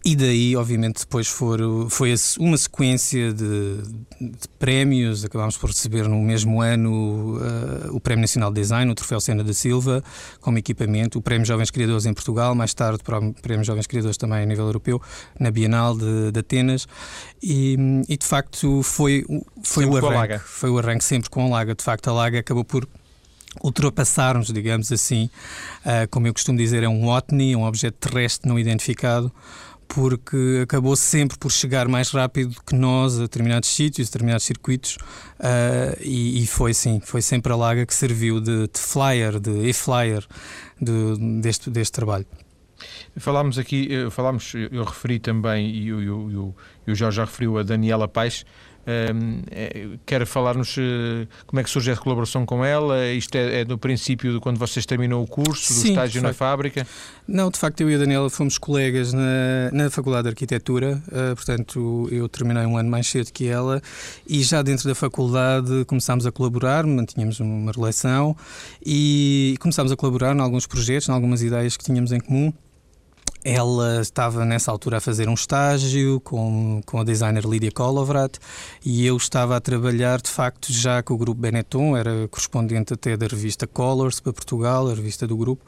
e 0.06 0.18
daí, 0.18 0.54
obviamente, 0.58 1.00
depois 1.00 1.30
for, 1.30 1.60
foi 1.90 2.14
uma 2.38 2.58
sequência 2.58 3.32
de, 3.32 3.82
de, 4.20 4.48
prémios. 4.60 5.24
Acabámos 5.24 5.58
por 5.58 5.70
receber 5.70 6.10
no 6.10 6.22
mesmo 6.22 6.62
ano 6.62 7.38
uh, 7.38 7.96
o 7.96 8.02
Prémio 8.02 8.22
Nacional 8.22 8.52
de 8.52 8.60
Design, 8.60 8.92
o 8.92 8.96
Troféu 8.96 9.22
Sena 9.22 9.46
da 9.46 9.54
Silva, 9.54 10.04
como 10.42 10.58
equipamento, 10.58 11.20
o 11.20 11.22
Prémio 11.22 11.46
Jovens 11.46 11.72
Criadores 11.72 12.06
em 12.06 12.14
Portugal, 12.14 12.54
mais 12.54 12.74
tarde 12.74 13.00
o 13.02 13.34
Prémio 13.42 13.64
Jovens 13.64 13.88
Criadores 13.88 14.18
também 14.18 14.44
a 14.44 14.46
nível 14.46 14.66
europeu, 14.66 15.02
na 15.40 15.50
Bienal 15.50 15.98
de, 15.98 16.34
de 16.34 16.40
Atenas. 16.40 16.86
E, 17.42 17.78
e, 18.10 18.18
de 18.18 18.26
facto, 18.26 18.84
foi, 18.84 19.26
foi 19.64 19.86
o 19.86 19.96
arranque. 19.96 20.38
Foi 20.40 20.70
o 20.70 20.78
arranque 20.80 21.06
sempre 21.06 21.30
com 21.30 21.46
a 21.46 21.48
Laga. 21.48 21.74
De 21.76 21.84
facto, 21.84 22.10
a 22.10 22.14
Laga 22.14 22.40
acabou 22.40 22.66
por 22.66 22.86
ultrapassar-nos, 23.62 24.48
digamos 24.52 24.92
assim, 24.92 25.30
uh, 25.86 26.08
como 26.10 26.28
eu 26.28 26.34
costumo 26.34 26.58
dizer, 26.58 26.84
é 26.84 26.90
um 26.90 27.08
OTNI, 27.08 27.56
um 27.56 27.64
objeto 27.64 28.10
terrestre 28.10 28.50
não 28.50 28.58
identificado, 28.58 29.32
porque 29.88 30.62
acabou 30.64 30.96
sempre 30.96 31.38
por 31.38 31.52
chegar 31.52 31.88
mais 31.88 32.10
rápido 32.12 32.56
que 32.66 32.76
nós 32.76 33.18
a 33.18 33.22
determinados 33.22 33.70
sítios, 33.70 34.08
a 34.08 34.12
determinados 34.12 34.46
circuitos, 34.46 34.98
uh, 35.40 35.98
e, 36.02 36.44
e, 36.44 36.48
foi 36.48 36.74
sim, 36.74 37.00
foi 37.00 37.22
sempre 37.22 37.52
a 37.52 37.56
Laga 37.56 37.86
que 37.86 37.94
serviu 37.94 38.40
de, 38.40 38.68
de 38.68 38.80
flyer, 38.80 39.40
de 39.40 39.70
e-flyer 39.70 40.26
de, 40.82 41.42
deste, 41.42 41.70
deste 41.70 41.92
trabalho. 41.92 42.26
Falámos 43.18 43.58
aqui, 43.58 43.88
eh, 43.92 44.10
falámos, 44.10 44.54
eu 44.56 44.84
referi 44.84 45.20
também, 45.20 45.70
e 45.70 45.94
o, 45.94 46.56
o, 46.88 46.92
o 46.92 46.96
Jorge 46.96 47.18
já 47.18 47.26
referiu 47.26 47.58
a 47.58 47.64
Daniela 47.64 48.08
Paes, 48.08 48.46
é, 48.86 49.98
quer 50.06 50.26
falar-nos 50.26 50.76
uh, 50.78 51.28
como 51.48 51.60
é 51.60 51.64
que 51.64 51.70
surge 51.70 51.92
a 51.92 51.96
colaboração 51.96 52.46
com 52.46 52.64
ela? 52.64 53.08
Isto 53.12 53.36
é, 53.36 53.62
é 53.62 53.66
do 53.66 53.78
princípio 53.78 54.34
de 54.34 54.40
quando 54.40 54.58
vocês 54.58 54.86
terminou 54.86 55.24
o 55.24 55.28
curso, 55.28 55.74
do 55.74 55.80
Sim, 55.80 55.90
estágio 55.90 56.22
na 56.22 56.34
fábrica? 56.34 56.86
Não, 57.28 57.50
de 57.50 57.58
facto, 57.58 57.82
eu 57.82 57.90
e 57.90 57.96
a 57.96 57.98
Daniela 57.98 58.30
fomos 58.30 58.58
colegas 58.58 59.14
na, 59.14 59.72
na 59.72 59.90
Faculdade 59.90 60.24
de 60.24 60.30
Arquitetura, 60.30 61.02
uh, 61.08 61.36
portanto, 61.36 62.08
eu 62.12 62.28
terminei 62.28 62.66
um 62.66 62.78
ano 62.78 62.90
mais 62.90 63.08
cedo 63.08 63.32
que 63.32 63.48
ela 63.48 63.82
e 64.28 64.44
já 64.44 64.62
dentro 64.62 64.88
da 64.88 64.96
faculdade 64.96 65.86
começámos 65.86 66.26
a 66.26 66.32
colaborar, 66.32 66.86
mantínhamos 66.86 67.40
uma 67.40 67.72
relação 67.72 68.36
e 68.86 69.56
começámos 69.60 69.92
a 69.92 69.96
colaborar 69.96 70.36
em 70.36 70.40
alguns 70.40 70.68
projetos, 70.68 71.08
em 71.08 71.12
algumas 71.12 71.42
ideias 71.42 71.78
que 71.78 71.84
tínhamos 71.84 72.12
em 72.12 72.20
comum. 72.20 72.54
Ela 73.44 74.02
estava 74.02 74.46
nessa 74.46 74.72
altura 74.72 74.98
a 74.98 75.02
fazer 75.02 75.28
um 75.28 75.34
estágio 75.34 76.20
com, 76.22 76.82
com 76.86 77.00
a 77.00 77.04
designer 77.04 77.46
Lídia 77.46 77.72
Kolovrat 77.72 78.38
e 78.86 79.06
eu 79.06 79.18
estava 79.18 79.58
a 79.58 79.60
trabalhar 79.60 80.22
de 80.22 80.30
facto 80.30 80.72
já 80.72 81.04
com 81.04 81.14
o 81.14 81.18
grupo 81.18 81.42
Benetton, 81.42 81.98
era 81.98 82.28
correspondente 82.30 82.94
até 82.94 83.18
da 83.18 83.28
revista 83.28 83.68
Colors 83.68 84.20
para 84.20 84.32
Portugal, 84.32 84.90
a 84.90 84.94
revista 84.94 85.28
do 85.28 85.36
grupo, 85.36 85.66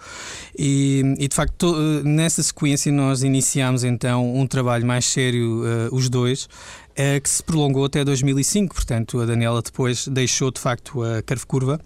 e, 0.58 1.04
e 1.18 1.28
de 1.28 1.36
facto 1.36 1.76
nessa 2.04 2.42
sequência 2.42 2.92
nós 2.92 3.24
iniciámos 3.24 3.84
então 3.84 4.36
um 4.36 4.48
trabalho 4.48 4.86
mais 4.86 5.06
sério, 5.06 5.64
uh, 5.64 5.96
os 5.96 6.10
dois, 6.10 6.46
uh, 6.46 7.22
que 7.22 7.30
se 7.30 7.44
prolongou 7.44 7.86
até 7.86 8.06
2005, 8.06 8.74
portanto 8.74 9.20
a 9.20 9.26
Daniela 9.26 9.62
depois 9.62 10.08
deixou 10.08 10.50
de 10.50 10.60
facto 10.60 11.04
a 11.04 11.22
Curve 11.22 11.46
Curva 11.46 11.82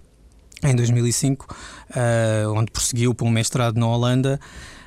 em 0.62 0.76
2005, 0.76 1.46
uh, 1.46 1.56
eh, 1.96 2.44
onde 2.48 2.70
prosseguiu 2.70 3.14
para 3.14 3.26
um 3.26 3.30
mestrado 3.30 3.78
na 3.78 3.86
Holanda. 3.86 4.38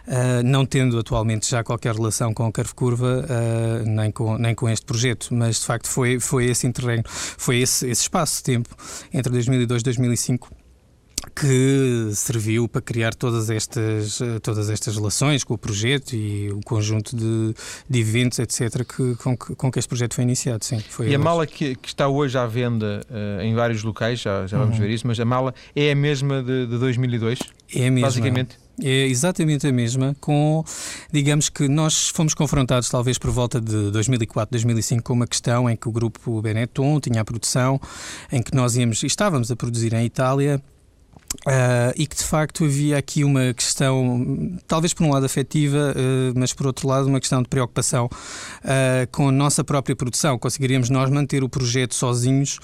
Uh, 0.06 0.44
não 0.44 0.66
tendo 0.66 1.00
atualmente 1.00 1.50
já 1.50 1.63
qualquer 1.63 1.96
relação 1.96 2.34
com 2.34 2.46
a 2.46 2.52
Curve 2.52 2.74
Curva, 2.74 3.26
uh, 3.26 3.89
nem, 3.89 4.12
com, 4.12 4.38
nem 4.38 4.54
com 4.54 4.68
este 4.68 4.86
projeto, 4.86 5.34
mas 5.34 5.62
de 5.62 5.66
facto 5.66 5.88
foi, 5.88 6.20
foi 6.20 6.46
esse 6.46 6.68
interregno, 6.68 7.06
foi 7.08 7.60
esse, 7.60 7.88
esse 7.88 8.02
espaço 8.02 8.38
de 8.38 8.44
tempo 8.44 8.76
entre 9.13 9.32
2002 9.32 9.82
e 9.82 9.84
2005 9.86 10.50
que 11.36 12.10
serviu 12.13 12.68
para 12.68 12.82
criar 12.82 13.13
todas 13.16 13.50
estas, 13.50 14.20
todas 14.42 14.70
estas 14.70 14.96
relações 14.96 15.44
com 15.44 15.54
o 15.54 15.58
projeto 15.58 16.13
e 16.13 16.52
o 16.52 16.60
conjunto 16.62 17.16
de, 17.16 17.54
de 17.89 18.00
eventos, 18.00 18.39
etc., 18.39 18.84
que, 18.86 19.16
com, 19.16 19.38
que, 19.38 19.56
com 19.56 19.72
que 19.72 19.80
este 19.80 19.88
projeto 19.88 20.16
foi 20.16 20.24
iniciado. 20.24 20.66
Sim, 20.66 20.80
foi 20.80 21.10
e 21.10 21.16
a 21.16 21.20
mala 21.20 21.48
que, 21.48 21.76
que, 21.76 21.88
está 21.88 22.08
hoje 22.08 22.38
à 22.38 22.46
venda 22.46 23.02
uh, 23.10 23.42
em 23.42 23.56
vários 23.56 23.84
locais, 23.84 24.20
já, 24.20 24.46
já 24.48 24.58
vamos 24.58 24.76
uhum. 24.76 24.82
ver 24.82 24.92
isso, 24.92 25.08
mas 25.08 25.20
a 25.20 25.26
mala 25.26 25.54
é 25.76 25.92
a 25.92 25.96
mesma 25.96 26.44
de, 26.44 26.68
de 26.68 26.78
2002? 26.78 27.39
É 27.74 27.88
a 27.88 27.92
mesma. 27.92 28.08
Basicamente. 28.08 28.62
É 28.82 29.06
exatamente 29.06 29.68
a 29.68 29.72
mesma, 29.72 30.16
com, 30.20 30.64
digamos 31.12 31.48
que 31.48 31.68
nós 31.68 32.10
fomos 32.10 32.34
confrontados 32.34 32.90
talvez 32.90 33.20
por 33.20 33.30
volta 33.30 33.62
de 33.62 33.92
2004, 33.92 34.52
2005 34.52 35.04
com 35.04 35.14
uma 35.14 35.28
questão 35.28 35.70
em 35.70 35.76
que 35.76 35.88
o 35.88 35.92
grupo 35.92 36.42
Benetton 36.42 37.00
tinha 37.00 37.22
a 37.22 37.26
produção, 37.26 37.80
em 38.32 38.42
que 38.42 38.56
nós 38.56 38.76
íamos, 38.76 39.04
estávamos 39.04 39.52
a 39.52 39.56
produzir 39.56 39.94
em 39.94 40.06
Itália 40.06 40.60
Uh, 41.41 41.91
e 41.98 42.06
que 42.08 42.15
de 42.15 42.24
facto 42.24 42.63
havia 42.63 42.98
aqui 42.98 43.24
uma 43.24 43.54
questão, 43.54 44.58
talvez 44.67 44.93
por 44.93 45.04
um 45.04 45.12
lado 45.12 45.26
afetiva, 45.26 45.93
uh, 45.93 46.39
mas 46.39 46.54
por 46.54 46.67
outro 46.67 46.88
lado 46.88 47.08
uma 47.08 47.19
questão 47.19 47.41
de 47.41 47.50
preocupação 47.50 48.06
uh, 48.06 49.12
com 49.12 49.28
a 49.28 49.32
nossa 49.32 49.63
própria 49.63 49.96
produção. 49.96 50.38
Conseguiríamos 50.38 50.89
nós 50.89 51.10
manter 51.10 51.43
o 51.43 51.50
projeto 51.50 51.96
sozinhos 51.96 52.60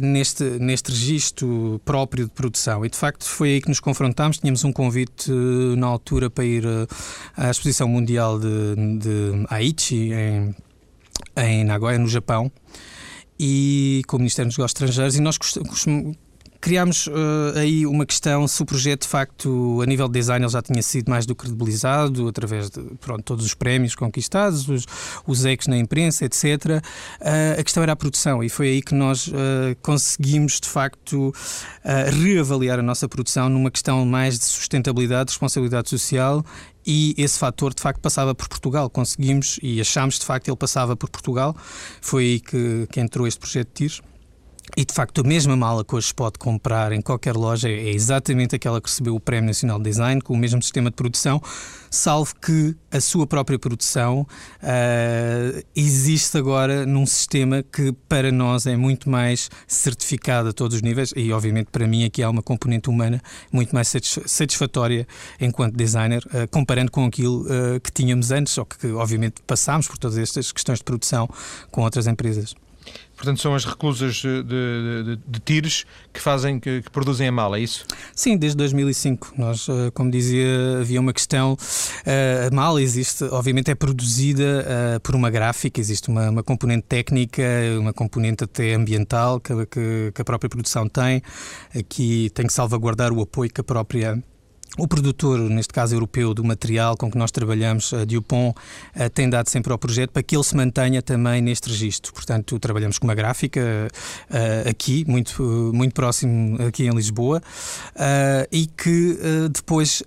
neste, 0.00 0.44
neste 0.44 0.90
registro 0.90 1.80
próprio 1.84 2.24
de 2.24 2.30
produção. 2.30 2.84
E 2.84 2.88
de 2.88 2.96
facto 2.96 3.24
foi 3.24 3.54
aí 3.54 3.60
que 3.60 3.68
nos 3.68 3.80
confrontámos. 3.80 4.38
Tínhamos 4.38 4.64
um 4.64 4.72
convite 4.72 5.30
na 5.76 5.86
altura 5.86 6.30
para 6.30 6.44
ir 6.44 6.64
à 7.36 7.50
Exposição 7.50 7.86
Mundial 7.86 8.38
de, 8.38 8.98
de 8.98 9.46
Aichi, 9.50 10.12
em, 10.12 10.54
em 11.36 11.64
Nagoya, 11.64 11.98
no 11.98 12.08
Japão 12.08 12.50
e 13.38 14.02
com 14.06 14.16
o 14.16 14.20
Ministério 14.20 14.48
dos 14.48 14.56
Negócios 14.56 14.80
Estrangeiros 14.80 15.16
e 15.16 15.20
nós 15.20 15.38
criámos 16.66 17.06
uh, 17.06 17.12
aí 17.54 17.86
uma 17.86 18.04
questão 18.04 18.48
se 18.48 18.60
o 18.60 18.66
projeto, 18.66 19.02
de 19.02 19.08
facto, 19.08 19.80
a 19.80 19.86
nível 19.86 20.08
de 20.08 20.14
design, 20.14 20.44
ele 20.44 20.50
já 20.50 20.60
tinha 20.60 20.82
sido 20.82 21.08
mais 21.08 21.24
do 21.24 21.32
que 21.32 21.42
credibilizado 21.42 22.26
através 22.26 22.68
de 22.68 22.82
pronto, 23.00 23.22
todos 23.22 23.46
os 23.46 23.54
prémios 23.54 23.94
conquistados, 23.94 24.68
os, 24.68 24.84
os 25.24 25.44
ex 25.44 25.68
na 25.68 25.78
imprensa, 25.78 26.24
etc. 26.24 26.44
Uh, 26.44 26.82
eh, 27.20 27.56
a 27.60 27.62
questão 27.62 27.84
era 27.84 27.92
a 27.92 27.96
produção 27.96 28.42
e 28.42 28.48
foi 28.48 28.66
aí 28.66 28.82
que 28.82 28.96
nós 28.96 29.28
uh, 29.28 29.32
conseguimos, 29.80 30.58
de 30.58 30.68
facto, 30.68 31.32
reavaliar 31.84 32.80
a 32.80 32.82
nossa 32.82 33.08
produção 33.08 33.48
numa 33.48 33.70
questão 33.70 34.04
mais 34.04 34.36
de 34.36 34.44
sustentabilidade, 34.44 35.30
responsabilidade 35.30 35.88
social 35.88 36.44
e 36.84 37.14
esse 37.16 37.38
fator 37.38 37.72
de 37.72 37.80
facto 37.80 38.00
passava 38.00 38.34
por 38.34 38.48
Portugal. 38.48 38.90
Conseguimos 38.90 39.60
e 39.62 39.80
achámos 39.80 40.18
de 40.18 40.26
facto 40.26 40.48
ele 40.48 40.56
passava 40.56 40.96
por 40.96 41.08
Portugal. 41.08 41.56
Foi 42.00 42.24
aí 42.24 42.40
que, 42.40 42.88
que 42.90 42.98
entrou 42.98 43.24
este 43.24 43.38
projeto 43.38 43.68
de 43.68 43.74
TIRS. 43.74 44.02
E 44.78 44.84
de 44.84 44.92
facto, 44.92 45.22
a 45.22 45.24
mesma 45.24 45.56
mala 45.56 45.82
que 45.82 45.94
hoje 45.94 46.12
pode 46.12 46.38
comprar 46.38 46.92
em 46.92 47.00
qualquer 47.00 47.34
loja 47.34 47.66
é 47.66 47.88
exatamente 47.88 48.54
aquela 48.54 48.78
que 48.78 48.90
recebeu 48.90 49.14
o 49.14 49.20
Prémio 49.20 49.46
Nacional 49.46 49.78
de 49.78 49.84
Design, 49.84 50.20
com 50.20 50.34
o 50.34 50.36
mesmo 50.36 50.60
sistema 50.60 50.90
de 50.90 50.96
produção, 50.96 51.40
salvo 51.90 52.34
que 52.38 52.76
a 52.90 53.00
sua 53.00 53.26
própria 53.26 53.58
produção 53.58 54.20
uh, 54.20 55.64
existe 55.74 56.36
agora 56.36 56.84
num 56.84 57.06
sistema 57.06 57.62
que 57.62 57.90
para 58.06 58.30
nós 58.30 58.66
é 58.66 58.76
muito 58.76 59.08
mais 59.08 59.48
certificado 59.66 60.50
a 60.50 60.52
todos 60.52 60.76
os 60.76 60.82
níveis 60.82 61.10
e, 61.16 61.32
obviamente, 61.32 61.68
para 61.72 61.86
mim 61.86 62.04
aqui 62.04 62.22
há 62.22 62.28
uma 62.28 62.42
componente 62.42 62.90
humana 62.90 63.22
muito 63.50 63.74
mais 63.74 63.88
satisfatória 64.26 65.08
enquanto 65.40 65.74
designer, 65.74 66.22
uh, 66.26 66.46
comparando 66.50 66.90
com 66.90 67.06
aquilo 67.06 67.46
uh, 67.46 67.80
que 67.80 67.90
tínhamos 67.90 68.30
antes, 68.30 68.58
ou 68.58 68.66
que, 68.66 68.88
obviamente, 68.88 69.36
passámos 69.46 69.88
por 69.88 69.96
todas 69.96 70.18
estas 70.18 70.52
questões 70.52 70.80
de 70.80 70.84
produção 70.84 71.26
com 71.70 71.80
outras 71.80 72.06
empresas. 72.06 72.54
Portanto, 73.16 73.40
são 73.40 73.54
as 73.54 73.64
reclusas 73.64 74.16
de, 74.16 74.42
de, 74.42 75.18
de 75.26 75.40
tiros 75.40 75.86
que 76.12 76.20
fazem, 76.20 76.60
que, 76.60 76.82
que, 76.82 76.90
produzem 76.90 77.26
a 77.26 77.32
mala, 77.32 77.58
é 77.58 77.60
isso? 77.60 77.86
Sim, 78.14 78.36
desde 78.36 78.56
2005. 78.58 79.32
Nós, 79.38 79.66
eh, 79.68 79.90
como 79.92 80.10
dizia, 80.10 80.80
havia 80.80 81.00
uma 81.00 81.12
questão. 81.12 81.56
Eh, 82.04 82.48
a 82.50 82.54
mala 82.54 82.82
existe, 82.82 83.24
obviamente, 83.24 83.70
é 83.70 83.74
produzida 83.74 84.64
eh, 84.66 84.98
por 84.98 85.14
uma 85.14 85.30
gráfica, 85.30 85.80
existe 85.80 86.08
uma, 86.08 86.28
uma 86.28 86.42
componente 86.42 86.84
técnica, 86.86 87.42
uma 87.78 87.92
componente 87.92 88.44
até 88.44 88.74
ambiental 88.74 89.40
que, 89.40 89.54
que, 89.66 90.12
que 90.14 90.20
a 90.20 90.24
própria 90.24 90.50
produção 90.50 90.86
tem. 90.86 91.22
Aqui 91.74 92.30
tem 92.34 92.46
que 92.46 92.52
salvaguardar 92.52 93.12
o 93.12 93.22
apoio 93.22 93.50
que 93.50 93.60
a 93.60 93.64
própria 93.64 94.22
o 94.76 94.86
produtor, 94.86 95.38
neste 95.38 95.72
caso 95.72 95.94
europeu, 95.94 96.34
do 96.34 96.44
material 96.44 96.96
com 96.96 97.10
que 97.10 97.16
nós 97.16 97.30
trabalhamos, 97.30 97.92
a 97.94 98.04
Dupont, 98.04 98.54
eh, 98.94 99.08
tem 99.08 99.28
dado 99.28 99.48
sempre 99.48 99.72
ao 99.72 99.78
projeto 99.78 100.10
para 100.10 100.22
que 100.22 100.36
ele 100.36 100.44
se 100.44 100.54
mantenha 100.54 101.00
também 101.00 101.40
neste 101.40 101.68
registro. 101.68 102.12
Portanto, 102.12 102.58
trabalhamos 102.58 102.98
com 102.98 103.06
uma 103.06 103.14
gráfica 103.14 103.88
eh, 104.30 104.64
aqui, 104.68 105.04
muito, 105.08 105.42
muito 105.74 105.94
próximo 105.94 106.60
aqui 106.62 106.86
em 106.86 106.90
Lisboa, 106.90 107.42
eh, 107.94 108.48
e 108.52 108.66
que 108.66 109.18
depois 109.50 110.02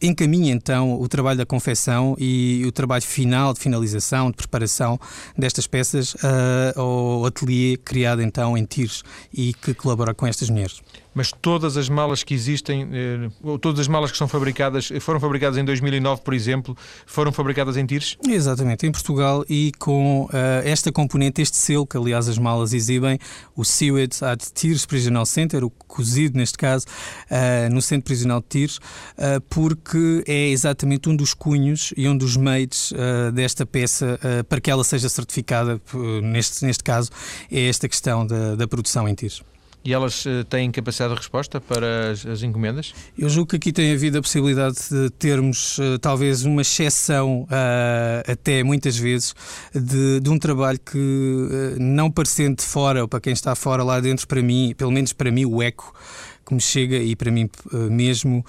encaminha 0.00 0.52
então 0.52 1.00
o 1.00 1.08
trabalho 1.08 1.38
da 1.38 1.46
confecção 1.46 2.16
e 2.18 2.64
o 2.66 2.72
trabalho 2.72 3.02
final 3.02 3.52
de 3.52 3.60
finalização, 3.60 4.30
de 4.30 4.36
preparação 4.36 4.98
destas 5.38 5.66
peças 5.66 6.16
ao 6.74 7.24
ateliê 7.24 7.76
criado 7.76 8.20
então 8.20 8.58
em 8.58 8.64
Tires 8.64 9.04
e 9.32 9.54
que 9.54 9.72
colabora 9.74 10.12
com 10.12 10.26
estas 10.26 10.50
mulheres 10.50 10.80
mas 11.14 11.30
todas 11.30 11.76
as 11.76 11.88
malas 11.88 12.22
que 12.22 12.34
existem, 12.34 12.88
eh, 12.92 13.28
todas 13.60 13.80
as 13.80 13.88
malas 13.88 14.10
que 14.10 14.16
são 14.16 14.26
fabricadas, 14.26 14.90
foram 15.00 15.20
fabricadas 15.20 15.58
em 15.58 15.64
2009, 15.64 16.22
por 16.22 16.34
exemplo, 16.34 16.76
foram 17.06 17.32
fabricadas 17.32 17.76
em 17.76 17.84
Tires? 17.84 18.16
Exatamente, 18.26 18.86
em 18.86 18.92
Portugal 18.92 19.44
e 19.48 19.72
com 19.78 20.24
uh, 20.24 20.28
esta 20.64 20.90
componente, 20.90 21.42
este 21.42 21.56
selo, 21.56 21.86
que 21.86 21.96
aliás 21.96 22.28
as 22.28 22.38
malas 22.38 22.72
exibem, 22.72 23.18
o 23.54 23.64
Sewed 23.64 24.16
at 24.22 24.40
Tires 24.54 24.86
Prisional 24.86 25.26
Center, 25.26 25.64
o 25.64 25.70
cozido 25.70 26.38
neste 26.38 26.56
caso, 26.56 26.86
uh, 27.30 27.72
no 27.72 27.82
Centro 27.82 28.04
Prisional 28.04 28.40
de 28.40 28.46
Tires, 28.48 28.76
uh, 28.76 29.40
porque 29.50 30.24
é 30.26 30.48
exatamente 30.48 31.08
um 31.08 31.16
dos 31.16 31.34
cunhos 31.34 31.92
e 31.96 32.08
um 32.08 32.16
dos 32.16 32.36
meios 32.36 32.92
desta 33.34 33.66
peça 33.66 34.18
para 34.48 34.60
que 34.60 34.70
ela 34.70 34.84
seja 34.84 35.08
certificada, 35.08 35.80
neste, 36.22 36.64
neste 36.64 36.82
caso, 36.82 37.10
é 37.50 37.68
esta 37.68 37.88
questão 37.88 38.26
da, 38.26 38.54
da 38.54 38.66
produção 38.66 39.08
em 39.08 39.14
Tires. 39.14 39.42
E 39.84 39.92
elas 39.92 40.24
uh, 40.26 40.44
têm 40.44 40.70
capacidade 40.70 41.12
de 41.12 41.18
resposta 41.18 41.60
para 41.60 42.12
as, 42.12 42.24
as, 42.24 42.42
encomendas? 42.42 42.94
Eu 43.18 43.28
julgo 43.28 43.50
que 43.50 43.56
aqui 43.56 43.72
tem 43.72 43.92
havido 43.92 44.18
a 44.18 44.22
possibilidade 44.22 44.76
de 44.88 45.10
termos 45.10 45.78
uh, 45.78 45.98
talvez 46.00 46.44
uma 46.44 46.62
exceção, 46.62 47.42
uh, 47.42 48.30
até 48.30 48.62
muitas 48.62 48.96
vezes, 48.96 49.34
de, 49.74 50.20
de 50.20 50.30
um 50.30 50.38
trabalho 50.38 50.78
que, 50.78 51.76
não 51.80 52.10
parecendo 52.10 52.56
de 52.56 52.62
fora, 52.62 53.02
ou 53.02 53.08
para 53.08 53.20
quem 53.20 53.32
está 53.32 53.54
fora 53.56 53.82
lá 53.82 53.98
dentro, 53.98 54.26
para 54.28 54.40
mim, 54.40 54.72
pelo 54.76 54.92
menos 54.92 55.12
para 55.12 55.30
mim, 55.30 55.44
o 55.44 55.60
eco 55.60 55.92
que 56.46 56.54
me 56.54 56.60
chega 56.60 56.96
e 56.96 57.14
para 57.14 57.30
mim 57.30 57.48
mesmo. 57.88 58.44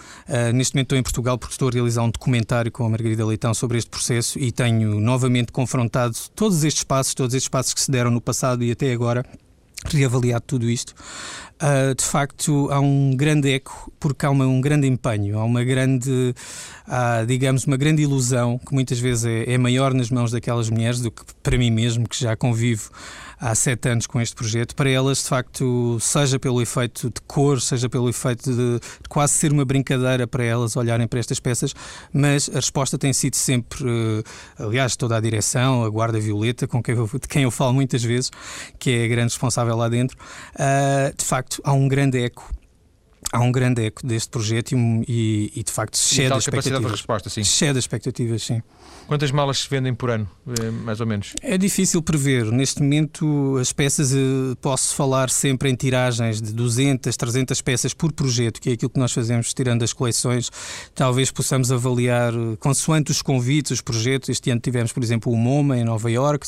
neste 0.54 0.74
momento 0.74 0.86
estou 0.86 0.98
em 0.98 1.04
Portugal 1.04 1.38
porque 1.38 1.54
estou 1.54 1.70
a 1.70 1.72
realizar 1.72 2.02
um 2.02 2.10
documentário 2.10 2.72
com 2.72 2.86
a 2.86 2.90
Margarida 2.90 3.24
Leitão 3.24 3.54
sobre 3.54 3.78
este 3.78 3.90
processo 3.90 4.40
e 4.40 4.52
tenho 4.52 5.00
novamente 5.00 5.52
confrontado 5.52 6.16
todos 6.36 6.64
estes 6.64 6.84
passos, 6.84 7.14
todos 7.14 7.36
estes 7.36 7.50
passos 7.50 7.74
que 7.74 7.82
se 7.82 7.92
deram 7.92 8.10
no 8.10 8.20
passado 8.20 8.64
e 8.64 8.72
até 8.72 8.92
agora 8.92 9.24
reavaliado 9.90 10.44
tudo 10.46 10.70
isto, 10.70 10.94
uh, 11.62 11.96
de 11.96 12.04
facto 12.04 12.70
há 12.72 12.80
um 12.80 13.16
grande 13.16 13.52
eco, 13.52 13.92
porque 14.00 14.26
há 14.26 14.30
uma, 14.30 14.46
um 14.46 14.62
grande 14.62 14.88
empenho, 14.88 15.40
há 15.40 15.44
uma 15.44 15.64
grande, 15.64 16.36
uh, 16.88 17.26
digamos, 17.26 17.66
uma 17.66 17.78
grande 17.78 18.02
ilusão 18.02 18.58
que 18.58 18.74
muitas 18.74 19.00
vezes 19.00 19.26
é, 19.26 19.54
é, 19.54 19.58
maior 19.58 19.94
nas 19.94 20.10
mãos 20.10 20.32
daquelas 20.32 20.70
mulheres 20.70 21.02
do 21.02 21.12
que 21.12 21.24
para 21.42 21.58
mim 21.58 21.72
mesmo, 21.72 22.08
que 22.08 22.20
já 22.20 22.36
convivo 22.36 22.90
há 23.44 23.54
sete 23.54 23.90
anos 23.90 24.08
com 24.08 24.22
este 24.22 24.34
projeto, 24.36 24.74
para 24.74 24.90
elas, 24.90 25.18
de 25.18 25.26
facto, 25.26 25.98
seja 26.00 26.40
pelo 26.40 26.62
efeito 26.62 27.10
de 27.10 27.22
cor, 27.28 27.60
seja 27.60 27.90
pelo 27.90 28.08
efeito 28.08 28.50
de, 28.50 28.80
de 28.80 29.10
quase 29.10 29.34
ser 29.34 29.52
uma 29.52 29.66
brincadeira 29.66 30.26
para 30.26 30.46
elas 30.46 30.78
olharem 30.78 31.06
para 31.06 31.20
estas 31.20 31.42
peças, 31.42 31.76
mas 32.14 32.50
a 32.50 32.56
resposta 32.56 32.98
tem 32.98 33.12
sido 33.12 33.36
sempre, 33.36 33.84
uh, 33.84 34.24
aliás, 34.58 34.96
toda 34.96 35.18
a 35.18 35.20
direção, 35.20 35.84
a 35.84 35.90
Guarda 35.90 36.22
Violeta, 36.22 36.66
com 36.68 36.82
quem 36.82 36.96
eu, 36.96 37.06
de 37.06 37.28
quem 37.28 37.44
eu 37.44 37.52
falo 37.52 37.74
muitas 37.74 38.02
vezes, 38.02 38.32
que 38.80 38.92
é 38.92 39.04
a 39.04 39.08
grande 39.08 39.34
responsável 39.34 39.76
lá 39.76 39.90
dentro, 39.90 40.18
uh, 40.56 41.14
de 41.16 41.26
facto, 41.26 41.62
há 41.66 41.74
um 41.74 41.90
grande 41.90 42.24
eco 42.24 42.50
há 43.34 43.40
um 43.40 43.52
grande 43.52 43.84
eco 43.84 44.06
deste 44.06 44.30
projeto 44.30 44.76
e, 45.08 45.52
e 45.56 45.64
de 45.64 45.72
facto 45.72 45.96
excede 45.96 46.32
as 46.32 46.44
expectativas. 46.44 46.82
De 46.84 46.92
resposta, 46.92 47.30
sim. 47.32 47.42
Excede 47.42 47.80
as 47.80 47.84
expectativas, 47.84 48.44
sim. 48.44 48.62
Quantas 49.08 49.32
malas 49.32 49.60
se 49.60 49.70
vendem 49.70 49.94
por 49.94 50.10
ano, 50.12 50.30
eh, 50.48 50.70
mais 50.70 51.02
ou 51.02 51.08
menos? 51.08 51.34
É 51.42 51.58
difícil 51.58 52.02
prever. 52.02 52.46
Neste 52.52 52.82
momento, 52.82 53.58
as 53.60 53.74
peças, 53.74 54.14
eh, 54.14 54.18
posso 54.62 54.96
falar 54.96 55.30
sempre 55.30 55.70
em 55.70 55.76
tiragens 55.76 56.42
de 56.42 56.54
200, 56.54 57.18
300 57.18 57.62
peças 57.62 57.94
por 57.94 58.14
projeto, 58.14 58.62
que 58.62 58.70
é 58.70 58.74
aquilo 58.74 58.90
que 58.90 59.00
nós 59.00 59.12
fazemos 59.12 59.54
tirando 59.54 59.84
as 59.84 59.92
coleções. 59.92 60.50
Talvez 60.96 61.32
possamos 61.32 61.72
avaliar, 61.72 62.34
eh, 62.34 62.56
consoante 62.60 63.12
os 63.12 63.22
convites, 63.22 63.72
os 63.72 63.82
projetos. 63.82 64.30
Este 64.30 64.52
ano 64.52 64.62
tivemos, 64.62 64.94
por 64.94 65.04
exemplo, 65.04 65.32
o 65.34 65.36
MoMA 65.36 65.78
em 65.78 65.84
Nova 65.84 66.10
York. 66.10 66.48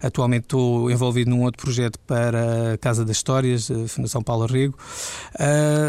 Atualmente 0.00 0.44
estou 0.44 0.90
envolvido 0.90 1.30
num 1.30 1.42
outro 1.42 1.62
projeto 1.62 1.98
para 2.06 2.74
a 2.74 2.78
Casa 2.78 3.04
das 3.04 3.16
Histórias, 3.16 3.68
Fundação 3.88 4.22
Paulo 4.22 4.46
Rego. 4.46 4.78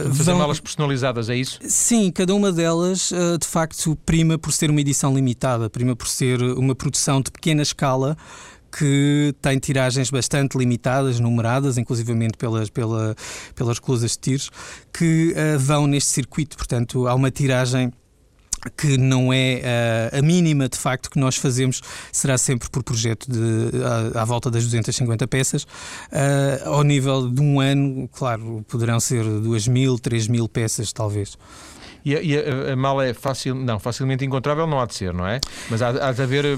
Fazer 0.09 0.31
vão... 0.31 0.39
malas 0.39 0.59
personalizadas, 0.59 1.29
é 1.29 1.35
isso? 1.35 1.59
Sim, 1.63 2.11
cada 2.11 2.33
uma 2.33 2.51
delas, 2.51 3.11
de 3.39 3.47
facto, 3.47 3.95
prima 4.05 4.37
por 4.37 4.51
ser 4.51 4.69
uma 4.69 4.81
edição 4.81 5.13
limitada 5.13 5.69
prima 5.69 5.95
por 5.95 6.07
ser 6.07 6.41
uma 6.41 6.75
produção 6.75 7.21
de 7.21 7.31
pequena 7.31 7.61
escala 7.61 8.17
que 8.71 9.35
tem 9.41 9.59
tiragens 9.59 10.09
bastante 10.09 10.57
limitadas, 10.57 11.19
numeradas, 11.19 11.77
inclusivamente 11.77 12.37
pelas, 12.37 12.69
pela, 12.69 13.15
pelas 13.53 13.77
reclusas 13.77 14.11
de 14.11 14.19
tiros, 14.19 14.49
que 14.93 15.33
uh, 15.33 15.59
vão 15.59 15.85
neste 15.85 16.09
circuito. 16.09 16.55
Portanto, 16.55 17.07
há 17.07 17.13
uma 17.13 17.29
tiragem 17.29 17.91
que 18.69 18.97
não 18.97 19.31
é 19.33 19.61
uh, 20.13 20.19
a 20.19 20.21
mínima 20.21 20.69
de 20.69 20.77
facto 20.77 21.09
que 21.09 21.19
nós 21.19 21.35
fazemos 21.35 21.81
será 22.11 22.37
sempre 22.37 22.69
por 22.69 22.83
projeto 22.83 23.27
de 23.29 23.71
à, 24.15 24.23
volta 24.25 24.51
das 24.51 24.63
250 24.63 25.27
peças. 25.27 25.63
Uh, 25.63 25.67
ao 26.65 26.83
nível 26.83 27.29
de 27.29 27.41
um 27.41 27.59
ano 27.59 28.07
claro 28.09 28.63
poderão 28.67 28.99
ser 28.99 29.23
2 29.23 29.67
mil 29.67 29.97
3 29.97 30.27
mil 30.27 30.47
peças 30.47 30.91
talvez 30.93 31.37
e, 32.03 32.15
a, 32.15 32.21
e 32.21 32.37
a, 32.37 32.73
a, 32.73 32.75
mala 32.75 33.05
é 33.05 33.13
fácil, 33.13 33.55
não, 33.55 33.79
facilmente 33.79 34.25
encontrável, 34.25 34.65
não 34.67 34.79
há 34.79 34.85
de 34.85 34.95
ser, 34.95 35.13
não 35.13 35.27
é? 35.27 35.39
Mas 35.69 35.81
há, 35.81 35.89
há 35.89 36.11
de 36.11 36.21
haver. 36.21 36.45
Eh, 36.45 36.57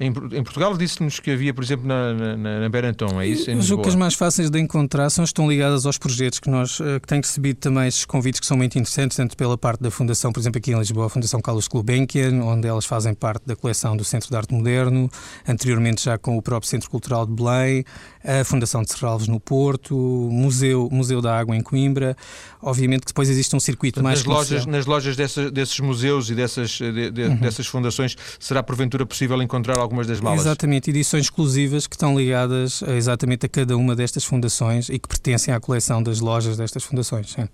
em, 0.00 0.08
em 0.08 0.42
Portugal 0.42 0.76
disse-nos 0.76 1.20
que 1.20 1.30
havia, 1.30 1.52
por 1.52 1.62
exemplo, 1.62 1.86
na, 1.86 2.12
na, 2.14 2.60
na 2.60 2.68
Beranton, 2.68 3.20
é 3.20 3.26
isso? 3.26 3.50
As 3.50 3.70
que 3.70 3.88
as 3.88 3.94
mais 3.94 4.14
fáceis 4.14 4.50
de 4.50 4.58
encontrar 4.58 5.10
são, 5.10 5.24
estão 5.24 5.48
ligadas 5.48 5.86
aos 5.86 5.98
projetos 5.98 6.38
que 6.38 6.50
nós 6.50 6.80
eh, 6.80 6.98
que 7.00 7.06
têm 7.06 7.20
recebido 7.20 7.58
também 7.58 7.86
esses 7.88 8.04
convites 8.04 8.40
que 8.40 8.46
são 8.46 8.56
muito 8.56 8.78
interessantes, 8.78 9.16
tanto 9.16 9.36
pela 9.36 9.56
parte 9.56 9.82
da 9.82 9.90
Fundação, 9.90 10.32
por 10.32 10.40
exemplo, 10.40 10.58
aqui 10.58 10.72
em 10.72 10.78
Lisboa, 10.78 11.06
a 11.06 11.08
Fundação 11.08 11.40
Carlos 11.40 11.68
Gulbenkian, 11.68 12.42
onde 12.42 12.66
elas 12.66 12.84
fazem 12.84 13.14
parte 13.14 13.46
da 13.46 13.56
coleção 13.56 13.96
do 13.96 14.04
Centro 14.04 14.30
de 14.30 14.36
Arte 14.36 14.54
Moderno, 14.54 15.10
anteriormente 15.46 16.04
já 16.04 16.18
com 16.18 16.36
o 16.36 16.42
próprio 16.42 16.68
Centro 16.68 16.90
Cultural 16.90 17.26
de 17.26 17.32
Belém, 17.32 17.84
a 18.24 18.44
Fundação 18.44 18.82
de 18.82 18.92
Serralves 18.92 19.28
no 19.28 19.40
Porto, 19.40 19.94
Museu, 20.30 20.88
Museu 20.90 21.20
da 21.20 21.38
Água 21.38 21.56
em 21.56 21.62
Coimbra. 21.62 22.16
Obviamente 22.62 23.00
que 23.00 23.06
depois 23.06 23.28
existe 23.28 23.54
um 23.56 23.60
circuito 23.60 24.02
mais. 24.02 24.24
Lojas, 24.24 24.66
nas 24.70 24.86
lojas 24.86 25.16
dessa, 25.16 25.50
desses 25.50 25.78
museus 25.80 26.30
e 26.30 26.34
dessas, 26.34 26.70
de, 26.70 27.10
de, 27.10 27.22
uhum. 27.22 27.36
dessas 27.36 27.66
fundações, 27.66 28.16
será 28.38 28.62
porventura 28.62 29.04
possível 29.04 29.40
encontrar 29.42 29.78
algumas 29.78 30.06
das 30.06 30.20
malas? 30.20 30.40
Exatamente, 30.40 30.90
edições 30.90 31.24
exclusivas 31.24 31.86
que 31.86 31.94
estão 31.94 32.18
ligadas 32.18 32.82
a, 32.82 32.92
exatamente 32.92 33.46
a 33.46 33.48
cada 33.48 33.76
uma 33.76 33.94
destas 33.94 34.24
fundações 34.24 34.88
e 34.88 34.98
que 34.98 35.08
pertencem 35.08 35.52
à 35.52 35.60
coleção 35.60 36.02
das 36.02 36.20
lojas 36.20 36.56
destas 36.56 36.82
fundações. 36.84 37.30
Sim. 37.30 37.48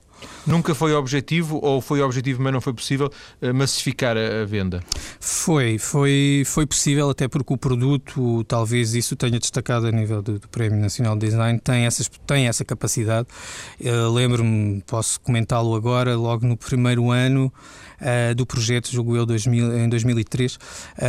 Nunca 0.46 0.74
foi 0.74 0.94
objetivo 0.94 1.59
ou 1.62 1.81
foi 1.81 2.00
objetivo, 2.00 2.42
mas 2.42 2.52
não 2.52 2.61
foi 2.61 2.72
possível 2.72 3.11
eh, 3.42 3.52
massificar 3.52 4.16
a, 4.16 4.44
venda? 4.44 4.81
Foi, 5.18 5.76
foi, 5.79 6.44
foi 6.46 6.66
possível, 6.66 7.11
até 7.11 7.26
porque 7.26 7.52
o 7.52 7.57
produto, 7.57 8.44
talvez 8.44 8.94
isso 8.94 9.16
tenha 9.16 9.38
destacado 9.40 9.87
a 9.88 9.90
nível 9.90 10.22
do, 10.22 10.38
do 10.38 10.48
Prémio 10.48 10.79
Nacional 10.79 11.16
de 11.16 11.26
Design, 11.26 11.59
tem, 11.59 11.85
essas, 11.85 12.09
tem 12.26 12.46
essa 12.46 12.64
capacidade. 12.64 13.26
Uh, 13.81 14.12
Lembro-me, 14.12 14.83
posso 14.87 15.20
comentá-lo 15.20 15.74
agora, 15.74 16.16
logo 16.16 16.46
no 16.46 16.57
primeiro 16.57 17.11
ano 17.11 17.52
uh, 18.01 18.35
do 18.35 18.47
projeto, 18.47 18.91
julgo 18.91 19.17
eu, 19.17 19.27
2000, 19.27 19.79
em 19.79 19.89
2003, 19.89 20.55
uh, 20.55 20.59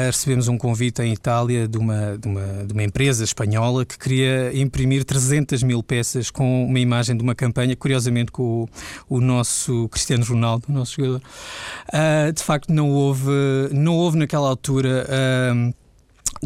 recebemos 0.08 0.48
um 0.48 0.58
convite 0.58 1.02
em 1.02 1.14
Itália 1.14 1.68
de 1.68 1.78
uma, 1.78 2.18
de, 2.18 2.28
uma, 2.28 2.66
de 2.66 2.74
uma 2.74 2.84
empresa 2.84 3.24
espanhola 3.24 3.86
que 3.86 3.98
queria 3.98 4.58
imprimir 4.58 5.04
300 5.04 5.64
mil 5.64 5.82
peças 5.84 6.30
com 6.30 6.66
uma 6.66 6.80
imagem 6.80 7.16
de 7.16 7.24
uma 7.24 7.36
campanha, 7.36 7.76
curiosamente 7.76 8.32
com 8.32 8.68
o, 9.10 9.18
o 9.18 9.22
nosso 9.22 9.88
Cristiano 9.90 10.26
Ronaldo, 10.26 10.66
o 10.70 10.72
nosso 10.72 10.96
jogador. 10.96 11.22
Uh, 11.90 12.32
de 12.34 12.44
facto, 12.44 12.74
não 12.74 12.90
houve, 12.90 13.32
não 13.72 13.96
houve 13.96 14.18
naquela 14.18 14.48
altura. 14.48 15.06
Uh, 15.08 15.87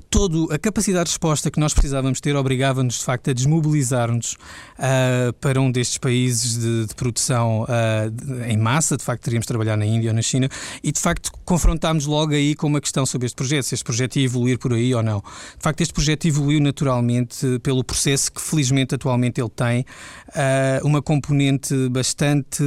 todo 0.09 0.47
a 0.51 0.57
capacidade 0.57 1.05
de 1.05 1.11
resposta 1.11 1.51
que 1.51 1.59
nós 1.59 1.73
precisávamos 1.73 2.21
ter 2.21 2.35
obrigava-nos 2.35 2.99
de 2.99 3.03
facto 3.03 3.29
a 3.29 3.33
desmobilizar-nos 3.33 4.33
uh, 4.33 5.33
para 5.39 5.59
um 5.59 5.71
destes 5.71 5.97
países 5.97 6.57
de, 6.57 6.85
de 6.87 6.95
produção 6.95 7.63
uh, 7.63 8.09
de, 8.09 8.51
em 8.51 8.57
massa, 8.57 8.95
de 8.95 9.03
facto 9.03 9.23
teríamos 9.23 9.45
de 9.45 9.47
trabalhar 9.47 9.77
na 9.77 9.85
Índia 9.85 10.09
ou 10.09 10.15
na 10.15 10.21
China 10.21 10.49
e 10.83 10.91
de 10.91 10.99
facto 10.99 11.31
confrontámos 11.43 12.05
logo 12.05 12.33
aí 12.33 12.55
com 12.55 12.67
uma 12.67 12.79
questão 12.79 13.05
sobre 13.05 13.25
este 13.25 13.35
projeto, 13.35 13.63
se 13.63 13.75
este 13.75 13.83
projeto 13.83 14.17
ia 14.17 14.25
evoluir 14.25 14.57
por 14.57 14.73
aí 14.73 14.93
ou 14.93 15.03
não. 15.03 15.19
De 15.19 15.63
facto 15.63 15.81
este 15.81 15.93
projeto 15.93 16.25
evoluiu 16.25 16.61
naturalmente 16.61 17.59
pelo 17.59 17.83
processo 17.83 18.31
que 18.31 18.41
felizmente 18.41 18.95
atualmente 18.95 19.41
ele 19.41 19.49
tem, 19.49 19.81
uh, 19.81 20.85
uma 20.85 21.01
componente 21.01 21.89
bastante 21.89 22.63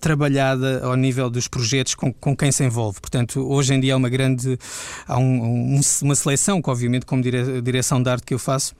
trabalhada 0.00 0.84
ao 0.84 0.96
nível 0.96 1.30
dos 1.30 1.46
projetos 1.48 1.94
com, 1.94 2.12
com 2.12 2.36
quem 2.36 2.50
se 2.50 2.64
envolve. 2.64 3.00
Portanto, 3.00 3.40
hoje 3.48 3.74
em 3.74 3.80
dia 3.80 3.94
há 3.94 3.96
uma 3.96 4.08
grande 4.08 4.58
há 5.06 5.18
um, 5.18 5.69
um 5.69 5.69
uma 6.02 6.14
seleção 6.14 6.60
que, 6.60 6.70
obviamente, 6.70 7.06
como 7.06 7.22
dire 7.22 7.60
direção 7.62 8.02
de 8.02 8.10
arte 8.10 8.24
que 8.24 8.34
eu 8.34 8.38
faço, 8.38 8.74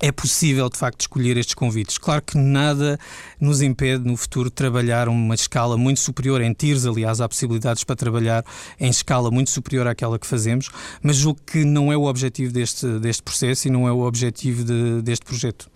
é 0.00 0.10
possível 0.10 0.68
de 0.68 0.76
facto 0.76 1.02
escolher 1.02 1.36
estes 1.36 1.54
convites. 1.54 1.98
Claro 1.98 2.22
que 2.22 2.36
nada 2.36 2.98
nos 3.40 3.62
impede 3.62 4.04
no 4.04 4.16
futuro 4.16 4.50
trabalhar 4.50 5.08
uma 5.08 5.34
escala 5.34 5.76
muito 5.76 6.00
superior 6.00 6.40
em 6.40 6.52
tiers, 6.52 6.84
aliás, 6.84 7.20
há 7.20 7.28
possibilidades 7.28 7.84
para 7.84 7.96
trabalhar 7.96 8.44
em 8.78 8.90
escala 8.90 9.30
muito 9.30 9.50
superior 9.50 9.86
àquela 9.86 10.18
que 10.18 10.26
fazemos, 10.26 10.70
mas 11.02 11.16
julgo 11.16 11.40
que 11.46 11.64
não 11.64 11.92
é 11.92 11.96
o 11.96 12.04
objetivo 12.04 12.52
deste, 12.52 12.86
deste 12.98 13.22
processo 13.22 13.68
e 13.68 13.70
não 13.70 13.86
é 13.86 13.92
o 13.92 14.00
objetivo 14.00 14.64
de, 14.64 15.02
deste 15.02 15.24
projeto. 15.24 15.70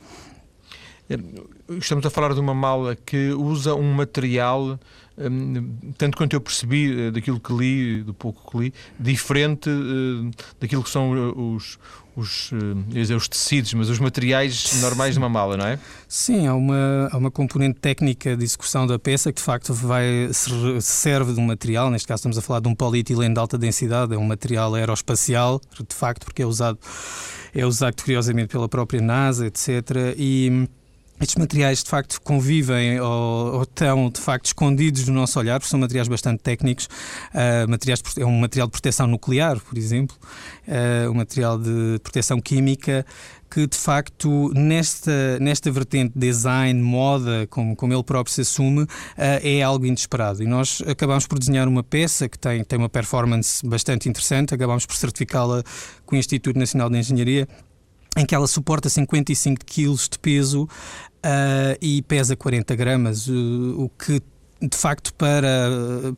Estamos 1.78 2.04
a 2.04 2.10
falar 2.10 2.34
de 2.34 2.40
uma 2.40 2.54
mala 2.54 2.96
que 2.96 3.30
usa 3.30 3.74
um 3.74 3.92
material 3.92 4.78
Hum, 5.20 5.74
tanto 5.96 6.16
quanto 6.16 6.34
eu 6.34 6.40
percebi 6.40 7.08
eh, 7.08 7.10
daquilo 7.10 7.40
que 7.40 7.52
li, 7.52 8.02
do 8.04 8.14
pouco 8.14 8.52
que 8.52 8.58
li, 8.58 8.74
diferente 9.00 9.68
eh, 9.68 10.30
daquilo 10.60 10.80
que 10.80 10.88
são 10.88 11.12
eh, 11.12 11.32
os, 11.36 11.76
os, 12.14 12.52
dizer, 12.86 13.16
os 13.16 13.26
tecidos, 13.26 13.74
mas 13.74 13.88
os 13.88 13.98
materiais 13.98 14.80
normais 14.80 15.14
de 15.14 15.18
uma 15.18 15.28
mala, 15.28 15.56
não 15.56 15.66
é? 15.66 15.76
Sim, 16.06 16.46
há 16.46 16.54
uma, 16.54 17.08
há 17.10 17.16
uma 17.16 17.32
componente 17.32 17.80
técnica 17.80 18.36
de 18.36 18.44
execução 18.44 18.86
da 18.86 18.96
peça 18.96 19.32
que 19.32 19.40
de 19.40 19.44
facto 19.44 19.74
vai, 19.74 20.30
serve 20.80 21.32
de 21.32 21.40
um 21.40 21.46
material, 21.46 21.90
neste 21.90 22.06
caso 22.06 22.20
estamos 22.20 22.38
a 22.38 22.42
falar 22.42 22.60
de 22.60 22.68
um 22.68 22.74
polietileno 22.74 23.34
de 23.34 23.40
alta 23.40 23.58
densidade, 23.58 24.14
é 24.14 24.18
um 24.18 24.24
material 24.24 24.72
aeroespacial, 24.76 25.60
de 25.88 25.96
facto, 25.96 26.26
porque 26.26 26.42
é 26.42 26.46
usado, 26.46 26.78
é 27.52 27.66
usado 27.66 28.00
curiosamente 28.00 28.52
pela 28.52 28.68
própria 28.68 29.00
NASA, 29.00 29.48
etc. 29.48 30.14
E 30.16 30.68
estes 31.20 31.36
materiais 31.36 31.82
de 31.82 31.90
facto 31.90 32.20
convivem 32.22 33.00
ou, 33.00 33.54
ou, 33.54 33.62
estão 33.62 34.10
de 34.10 34.20
facto 34.20 34.46
escondidos 34.46 35.06
no 35.08 35.14
nosso 35.14 35.38
olhar, 35.38 35.58
porque 35.58 35.70
são 35.70 35.80
materiais 35.80 36.08
bastante 36.08 36.42
técnicos. 36.42 36.88
Uh, 37.34 37.68
materiais 37.68 38.02
é 38.16 38.24
um 38.24 38.38
material 38.38 38.66
de 38.66 38.72
proteção 38.72 39.06
nuclear, 39.06 39.58
por 39.60 39.76
exemplo, 39.76 40.16
uh, 40.66 41.10
um 41.10 41.14
material 41.14 41.58
de 41.58 41.98
proteção 42.02 42.40
química 42.40 43.04
que 43.50 43.66
de 43.66 43.76
facto 43.76 44.52
nesta, 44.54 45.38
nesta 45.40 45.70
vertente 45.70 46.12
design, 46.14 46.80
moda, 46.82 47.46
como, 47.48 47.74
como 47.74 47.94
ele 47.94 48.02
próprio 48.02 48.32
se 48.32 48.42
assume, 48.42 48.82
uh, 48.82 48.88
é 49.16 49.62
algo 49.62 49.86
inesperado. 49.86 50.42
E 50.42 50.46
nós 50.46 50.82
acabamos 50.86 51.26
por 51.26 51.38
desenhar 51.38 51.66
uma 51.66 51.82
peça 51.82 52.28
que 52.28 52.38
tem, 52.38 52.62
tem 52.62 52.78
uma 52.78 52.88
performance 52.88 53.66
bastante 53.66 54.08
interessante, 54.08 54.54
acabamos 54.54 54.84
por 54.84 54.96
certificá-la 54.96 55.62
com 56.04 56.16
o 56.16 56.18
Instituto 56.18 56.58
Nacional 56.58 56.90
de 56.90 56.98
Engenharia 56.98 57.48
em 58.18 58.26
que 58.26 58.34
ela 58.34 58.48
suporta 58.48 58.88
55 58.88 59.64
kg 59.64 59.94
de 60.10 60.18
peso 60.20 60.64
uh, 60.64 61.78
e 61.80 62.02
pesa 62.02 62.34
40 62.34 62.74
gramas, 62.74 63.28
uh, 63.28 63.74
o 63.78 63.88
que 63.88 64.20
de 64.60 64.76
facto, 64.76 65.14
para, 65.14 65.48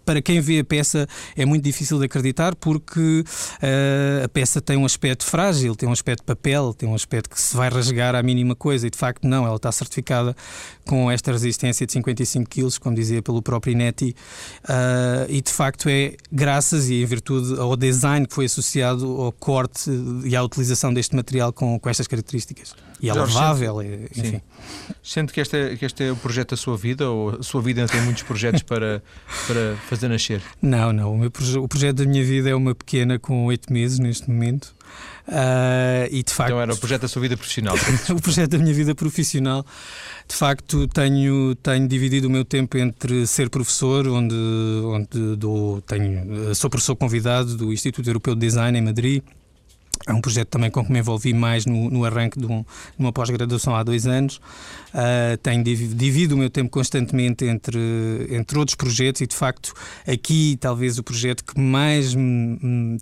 para 0.04 0.22
quem 0.22 0.40
vê 0.40 0.60
a 0.60 0.64
peça 0.64 1.06
é 1.36 1.44
muito 1.44 1.62
difícil 1.62 1.98
de 1.98 2.06
acreditar 2.06 2.54
porque 2.54 3.20
uh, 3.20 4.24
a 4.24 4.28
peça 4.28 4.60
tem 4.60 4.76
um 4.76 4.86
aspecto 4.86 5.24
frágil, 5.24 5.76
tem 5.76 5.88
um 5.88 5.92
aspecto 5.92 6.20
de 6.20 6.26
papel, 6.26 6.72
tem 6.72 6.88
um 6.88 6.94
aspecto 6.94 7.28
que 7.30 7.40
se 7.40 7.54
vai 7.54 7.68
rasgar 7.68 8.14
à 8.14 8.22
mínima 8.22 8.54
coisa 8.54 8.86
e 8.86 8.90
de 8.90 8.96
facto 8.96 9.26
não, 9.26 9.44
ela 9.44 9.56
está 9.56 9.70
certificada 9.70 10.34
com 10.86 11.10
esta 11.10 11.30
resistência 11.32 11.86
de 11.86 11.92
55 11.92 12.48
kg, 12.48 12.80
como 12.80 12.96
dizia 12.96 13.22
pelo 13.22 13.42
próprio 13.42 13.72
Ineti, 13.72 14.16
uh, 14.64 15.26
e 15.28 15.42
de 15.42 15.52
facto 15.52 15.88
é 15.88 16.14
graças 16.32 16.88
e 16.88 17.02
em 17.02 17.06
virtude 17.06 17.60
ao 17.60 17.76
design 17.76 18.26
que 18.26 18.34
foi 18.34 18.46
associado 18.46 19.06
ao 19.20 19.32
corte 19.32 19.90
e 20.24 20.34
à 20.34 20.42
utilização 20.42 20.92
deste 20.94 21.14
material 21.14 21.52
com, 21.52 21.78
com 21.78 21.88
estas 21.90 22.06
características. 22.06 22.74
E 23.02 23.08
é 23.08 23.14
lavável, 23.14 23.82
enfim. 23.82 24.42
Sente 25.02 25.32
que 25.32 25.40
este, 25.40 25.56
é, 25.56 25.76
que 25.76 25.86
este 25.86 26.04
é 26.04 26.12
o 26.12 26.16
projeto 26.16 26.50
da 26.50 26.56
sua 26.56 26.76
vida 26.76 27.08
ou 27.08 27.30
a 27.30 27.42
sua 27.42 27.62
vida 27.62 27.86
tem 27.86 28.02
muitos 28.02 28.22
projetos 28.30 28.62
para, 28.62 29.02
para 29.48 29.76
fazer 29.88 30.06
nascer? 30.06 30.40
Não, 30.62 30.92
não. 30.92 31.14
O, 31.14 31.18
meu, 31.18 31.32
o 31.60 31.68
projeto 31.68 31.96
da 31.96 32.04
minha 32.04 32.22
vida 32.22 32.48
é 32.48 32.54
uma 32.54 32.76
pequena 32.76 33.18
com 33.18 33.44
oito 33.46 33.72
meses 33.72 33.98
neste 33.98 34.30
momento. 34.30 34.72
Uh, 35.26 36.06
e 36.10 36.22
de 36.22 36.32
facto, 36.32 36.50
então 36.50 36.60
era 36.60 36.72
o 36.72 36.76
projeto 36.76 37.02
da 37.02 37.08
sua 37.08 37.22
vida 37.22 37.36
profissional. 37.36 37.74
o 38.10 38.22
projeto 38.22 38.50
da 38.50 38.58
minha 38.58 38.72
vida 38.72 38.94
profissional. 38.94 39.66
De 40.28 40.36
facto, 40.36 40.86
tenho, 40.86 41.56
tenho 41.56 41.88
dividido 41.88 42.28
o 42.28 42.30
meu 42.30 42.44
tempo 42.44 42.78
entre 42.78 43.26
ser 43.26 43.50
professor, 43.50 44.06
onde, 44.06 44.34
onde 44.84 45.36
dou, 45.36 45.80
tenho, 45.82 46.54
sou 46.54 46.70
professor 46.70 46.94
convidado 46.94 47.56
do 47.56 47.72
Instituto 47.72 48.08
Europeu 48.08 48.36
de 48.36 48.40
Design 48.40 48.78
em 48.78 48.82
Madrid 48.82 49.22
é 50.06 50.12
um 50.12 50.20
projeto 50.20 50.48
também 50.48 50.70
com 50.70 50.84
que 50.84 50.90
me 50.90 50.98
envolvi 50.98 51.34
mais 51.34 51.66
no, 51.66 51.90
no 51.90 52.04
arranque 52.04 52.38
de, 52.38 52.46
um, 52.46 52.64
uma 52.98 53.12
pós-graduação 53.12 53.74
há 53.74 53.82
dois 53.82 54.06
anos. 54.06 54.36
Uh, 54.94 55.36
tenho 55.42 55.62
divido 55.62 56.34
o 56.34 56.38
meu 56.38 56.48
tempo 56.48 56.70
constantemente 56.70 57.44
entre, 57.44 57.78
entre 58.30 58.58
outros 58.58 58.74
projetos 58.74 59.20
e, 59.20 59.26
de 59.26 59.36
facto, 59.36 59.74
aqui 60.06 60.56
talvez 60.58 60.98
o 60.98 61.02
projeto 61.02 61.44
que 61.44 61.60
mais 61.60 62.14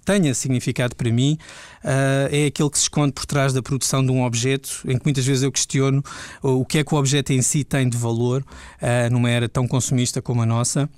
tenha 0.04 0.34
significado 0.34 0.96
para 0.96 1.10
mim 1.10 1.38
uh, 1.84 2.34
é 2.34 2.46
aquele 2.46 2.70
que 2.70 2.76
se 2.76 2.84
esconde 2.84 3.12
por 3.12 3.26
trás 3.26 3.52
da 3.52 3.62
produção 3.62 4.04
de 4.04 4.10
um 4.10 4.24
objeto, 4.24 4.82
em 4.84 4.98
que 4.98 5.04
muitas 5.04 5.24
vezes 5.24 5.42
eu 5.42 5.52
questiono 5.52 6.02
o 6.42 6.64
que 6.64 6.78
é 6.78 6.84
que 6.84 6.94
o 6.94 6.98
objeto 6.98 7.32
em 7.32 7.42
si 7.42 7.64
tem 7.64 7.88
de 7.88 7.96
valor 7.96 8.42
uh, 8.42 9.12
numa 9.12 9.30
era 9.30 9.48
tão 9.48 9.66
consumista 9.66 10.20
como 10.20 10.42
a 10.42 10.46
nossa. 10.46 10.88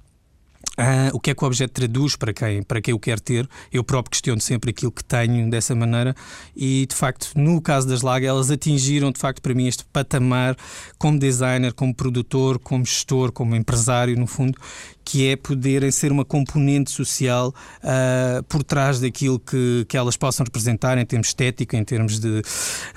Uh, 0.78 1.10
o 1.12 1.20
que 1.20 1.30
é 1.30 1.34
que 1.34 1.44
o 1.44 1.46
objeto 1.46 1.72
traduz 1.72 2.16
para 2.16 2.32
quem, 2.32 2.62
para 2.62 2.80
quem 2.80 2.94
o 2.94 2.98
quer 2.98 3.20
ter? 3.20 3.48
Eu 3.72 3.82
próprio 3.82 4.10
questiono 4.12 4.40
sempre 4.40 4.70
aquilo 4.70 4.92
que 4.92 5.04
tenho 5.04 5.50
dessa 5.50 5.74
maneira 5.74 6.14
e, 6.56 6.86
de 6.86 6.94
facto, 6.94 7.32
no 7.34 7.60
caso 7.60 7.88
das 7.88 8.02
Laga, 8.02 8.26
elas 8.26 8.50
atingiram, 8.50 9.10
de 9.10 9.18
facto, 9.18 9.42
para 9.42 9.52
mim 9.52 9.66
este 9.66 9.84
patamar 9.86 10.56
como 10.96 11.18
designer, 11.18 11.74
como 11.74 11.94
produtor, 11.94 12.58
como 12.58 12.84
gestor, 12.86 13.32
como 13.32 13.56
empresário, 13.56 14.16
no 14.16 14.26
fundo, 14.26 14.58
que 15.04 15.28
é 15.28 15.36
poderem 15.36 15.90
ser 15.90 16.12
uma 16.12 16.24
componente 16.24 16.90
social 16.90 17.54
uh, 17.82 18.42
por 18.44 18.62
trás 18.62 19.00
daquilo 19.00 19.38
que, 19.38 19.84
que 19.88 19.96
elas 19.96 20.16
possam 20.16 20.44
representar 20.44 20.98
em 20.98 21.04
termos 21.04 21.28
estéticos, 21.28 21.78
em 21.78 21.84
termos 21.84 22.18
de 22.18 22.42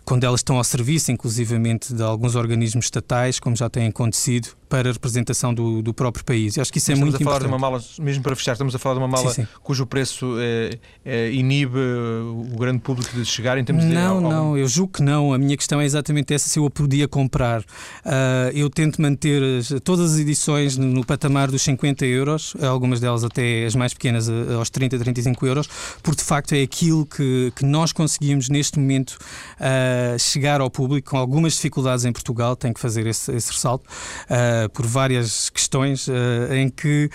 quando 0.06 0.24
elas 0.24 0.40
estão 0.40 0.58
ao 0.58 0.64
serviço, 0.64 1.12
inclusivamente 1.12 1.94
de 1.94 2.04
alguns 2.04 2.36
organismos 2.36 2.86
estatais, 2.86 3.40
como 3.40 3.56
já 3.56 3.70
tem 3.70 3.88
acontecido, 3.88 4.50
para 4.74 4.90
a 4.90 4.94
representação 4.94 5.54
do, 5.54 5.84
do 5.84 5.94
próprio 5.94 6.26
país. 6.26 6.58
Eu 6.58 6.62
acho 6.62 6.72
que 6.72 6.80
isso 6.80 6.90
é 6.90 6.96
estamos 6.96 7.14
muito 7.14 7.22
a 7.22 7.24
falar 7.24 7.46
importante. 7.46 7.60
De 7.60 7.64
uma 7.64 7.70
mala, 7.70 7.84
mesmo 8.00 8.24
para 8.24 8.36
fechar, 8.36 8.54
estamos 8.54 8.74
a 8.74 8.80
falar 8.80 8.96
de 8.96 9.02
uma 9.02 9.08
mala 9.08 9.30
sim, 9.30 9.44
sim. 9.44 9.48
cujo 9.62 9.86
preço 9.86 10.36
é, 10.40 10.80
é, 11.06 11.32
inibe 11.32 11.78
o 11.78 12.58
grande 12.58 12.80
público 12.80 13.16
de 13.16 13.24
chegar 13.24 13.56
em 13.60 13.64
termos 13.64 13.86
não, 13.86 13.92
de. 13.92 14.24
Não, 14.24 14.32
não, 14.32 14.58
eu 14.58 14.68
julgo 14.68 14.94
que 14.94 15.04
não. 15.04 15.32
A 15.32 15.38
minha 15.38 15.56
questão 15.56 15.80
é 15.80 15.86
exatamente 15.86 16.34
essa: 16.34 16.50
se 16.50 16.58
eu 16.58 16.66
a 16.66 16.72
podia 16.72 17.08
comprar. 17.08 17.62
Uh, 17.62 18.50
eu 18.56 18.68
tento 18.68 19.00
manter 19.00 19.42
todas 19.84 20.14
as 20.14 20.20
edições 20.20 20.76
no, 20.76 20.88
no 20.88 21.06
patamar 21.06 21.52
dos 21.52 21.62
50 21.62 21.93
euros, 22.02 22.56
algumas 22.62 23.00
delas 23.00 23.24
até 23.24 23.66
as 23.66 23.76
mais 23.76 23.94
pequenas 23.94 24.30
aos 24.30 24.70
30, 24.70 24.98
35 25.00 25.46
euros, 25.46 25.70
porque 26.02 26.22
de 26.22 26.28
facto 26.28 26.54
é 26.54 26.62
aquilo 26.62 27.06
que, 27.06 27.52
que 27.56 27.66
nós 27.66 27.92
conseguimos 27.92 28.50
neste 28.50 28.80
momento 28.80 29.18
uh, 29.60 30.18
chegar 30.20 30.62
ao 30.62 30.70
público 30.70 31.12
com 31.12 31.18
algumas 31.18 31.54
dificuldades 31.54 32.06
em 32.06 32.12
Portugal, 32.12 32.56
tenho 32.56 32.74
que 32.74 32.80
fazer 32.80 33.06
esse, 33.08 33.32
esse 33.32 33.52
ressalto, 33.52 33.86
uh, 33.86 34.70
por 34.70 34.86
várias 34.86 35.50
questões 35.50 36.08
uh, 36.08 36.54
em 36.54 36.70
que 36.70 37.10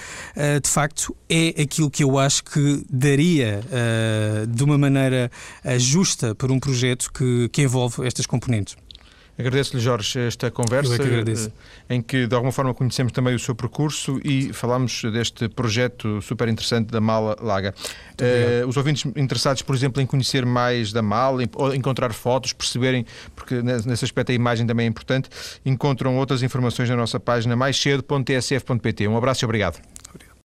de 0.63 0.69
facto 0.69 1.17
é 1.29 1.63
aquilo 1.63 1.91
que 1.91 2.03
eu 2.03 2.19
acho 2.19 2.45
que 2.45 2.85
daria 2.89 3.61
de 4.49 4.65
uma 4.65 4.79
maneira 4.79 5.31
justa 5.79 6.35
para 6.35 6.53
um 6.53 6.61
projeto 6.61 7.11
que, 7.13 7.49
que 7.53 7.63
envolve 7.63 8.07
estas 8.07 8.27
componentes. 8.27 8.77
Agradeço-lhe, 9.39 9.81
Jorge, 9.81 10.19
esta 10.19 10.51
conversa 10.51 10.99
que 10.99 11.05
eh, 11.05 11.51
em 11.89 12.03
que, 12.03 12.27
de 12.27 12.35
alguma 12.35 12.51
forma, 12.51 12.75
conhecemos 12.75 13.13
também 13.13 13.37
o 13.37 13.39
seu 13.39 13.55
percurso 13.55 14.21
e 14.25 14.53
falamos 14.53 15.03
deste 15.13 15.49
projeto 15.49 16.21
super 16.21 16.49
interessante 16.49 16.91
da 16.91 17.01
Mala 17.01 17.37
Laga. 17.41 17.73
Uh, 18.21 18.67
os 18.67 18.77
ouvintes 18.77 19.05
interessados, 19.15 19.63
por 19.63 19.77
exemplo, 19.77 20.03
em 20.03 20.07
conhecer 20.07 20.45
mais 20.45 20.93
da 20.93 21.03
Mala, 21.03 21.45
ou 21.55 21.73
encontrar 21.73 22.13
fotos, 22.13 22.53
perceberem, 22.53 23.07
porque 23.37 23.63
nesse 23.63 24.05
aspecto 24.05 24.33
a 24.33 24.35
imagem 24.35 24.67
também 24.67 24.87
é 24.87 24.89
importante, 24.89 25.29
encontram 25.65 26.17
outras 26.17 26.43
informações 26.43 26.91
na 26.91 26.97
nossa 26.97 27.21
página 27.21 27.55
maiscedo.tsf.pt. 27.55 29.07
Um 29.07 29.17
abraço 29.17 29.45
e 29.45 29.47
obrigado. 29.47 29.81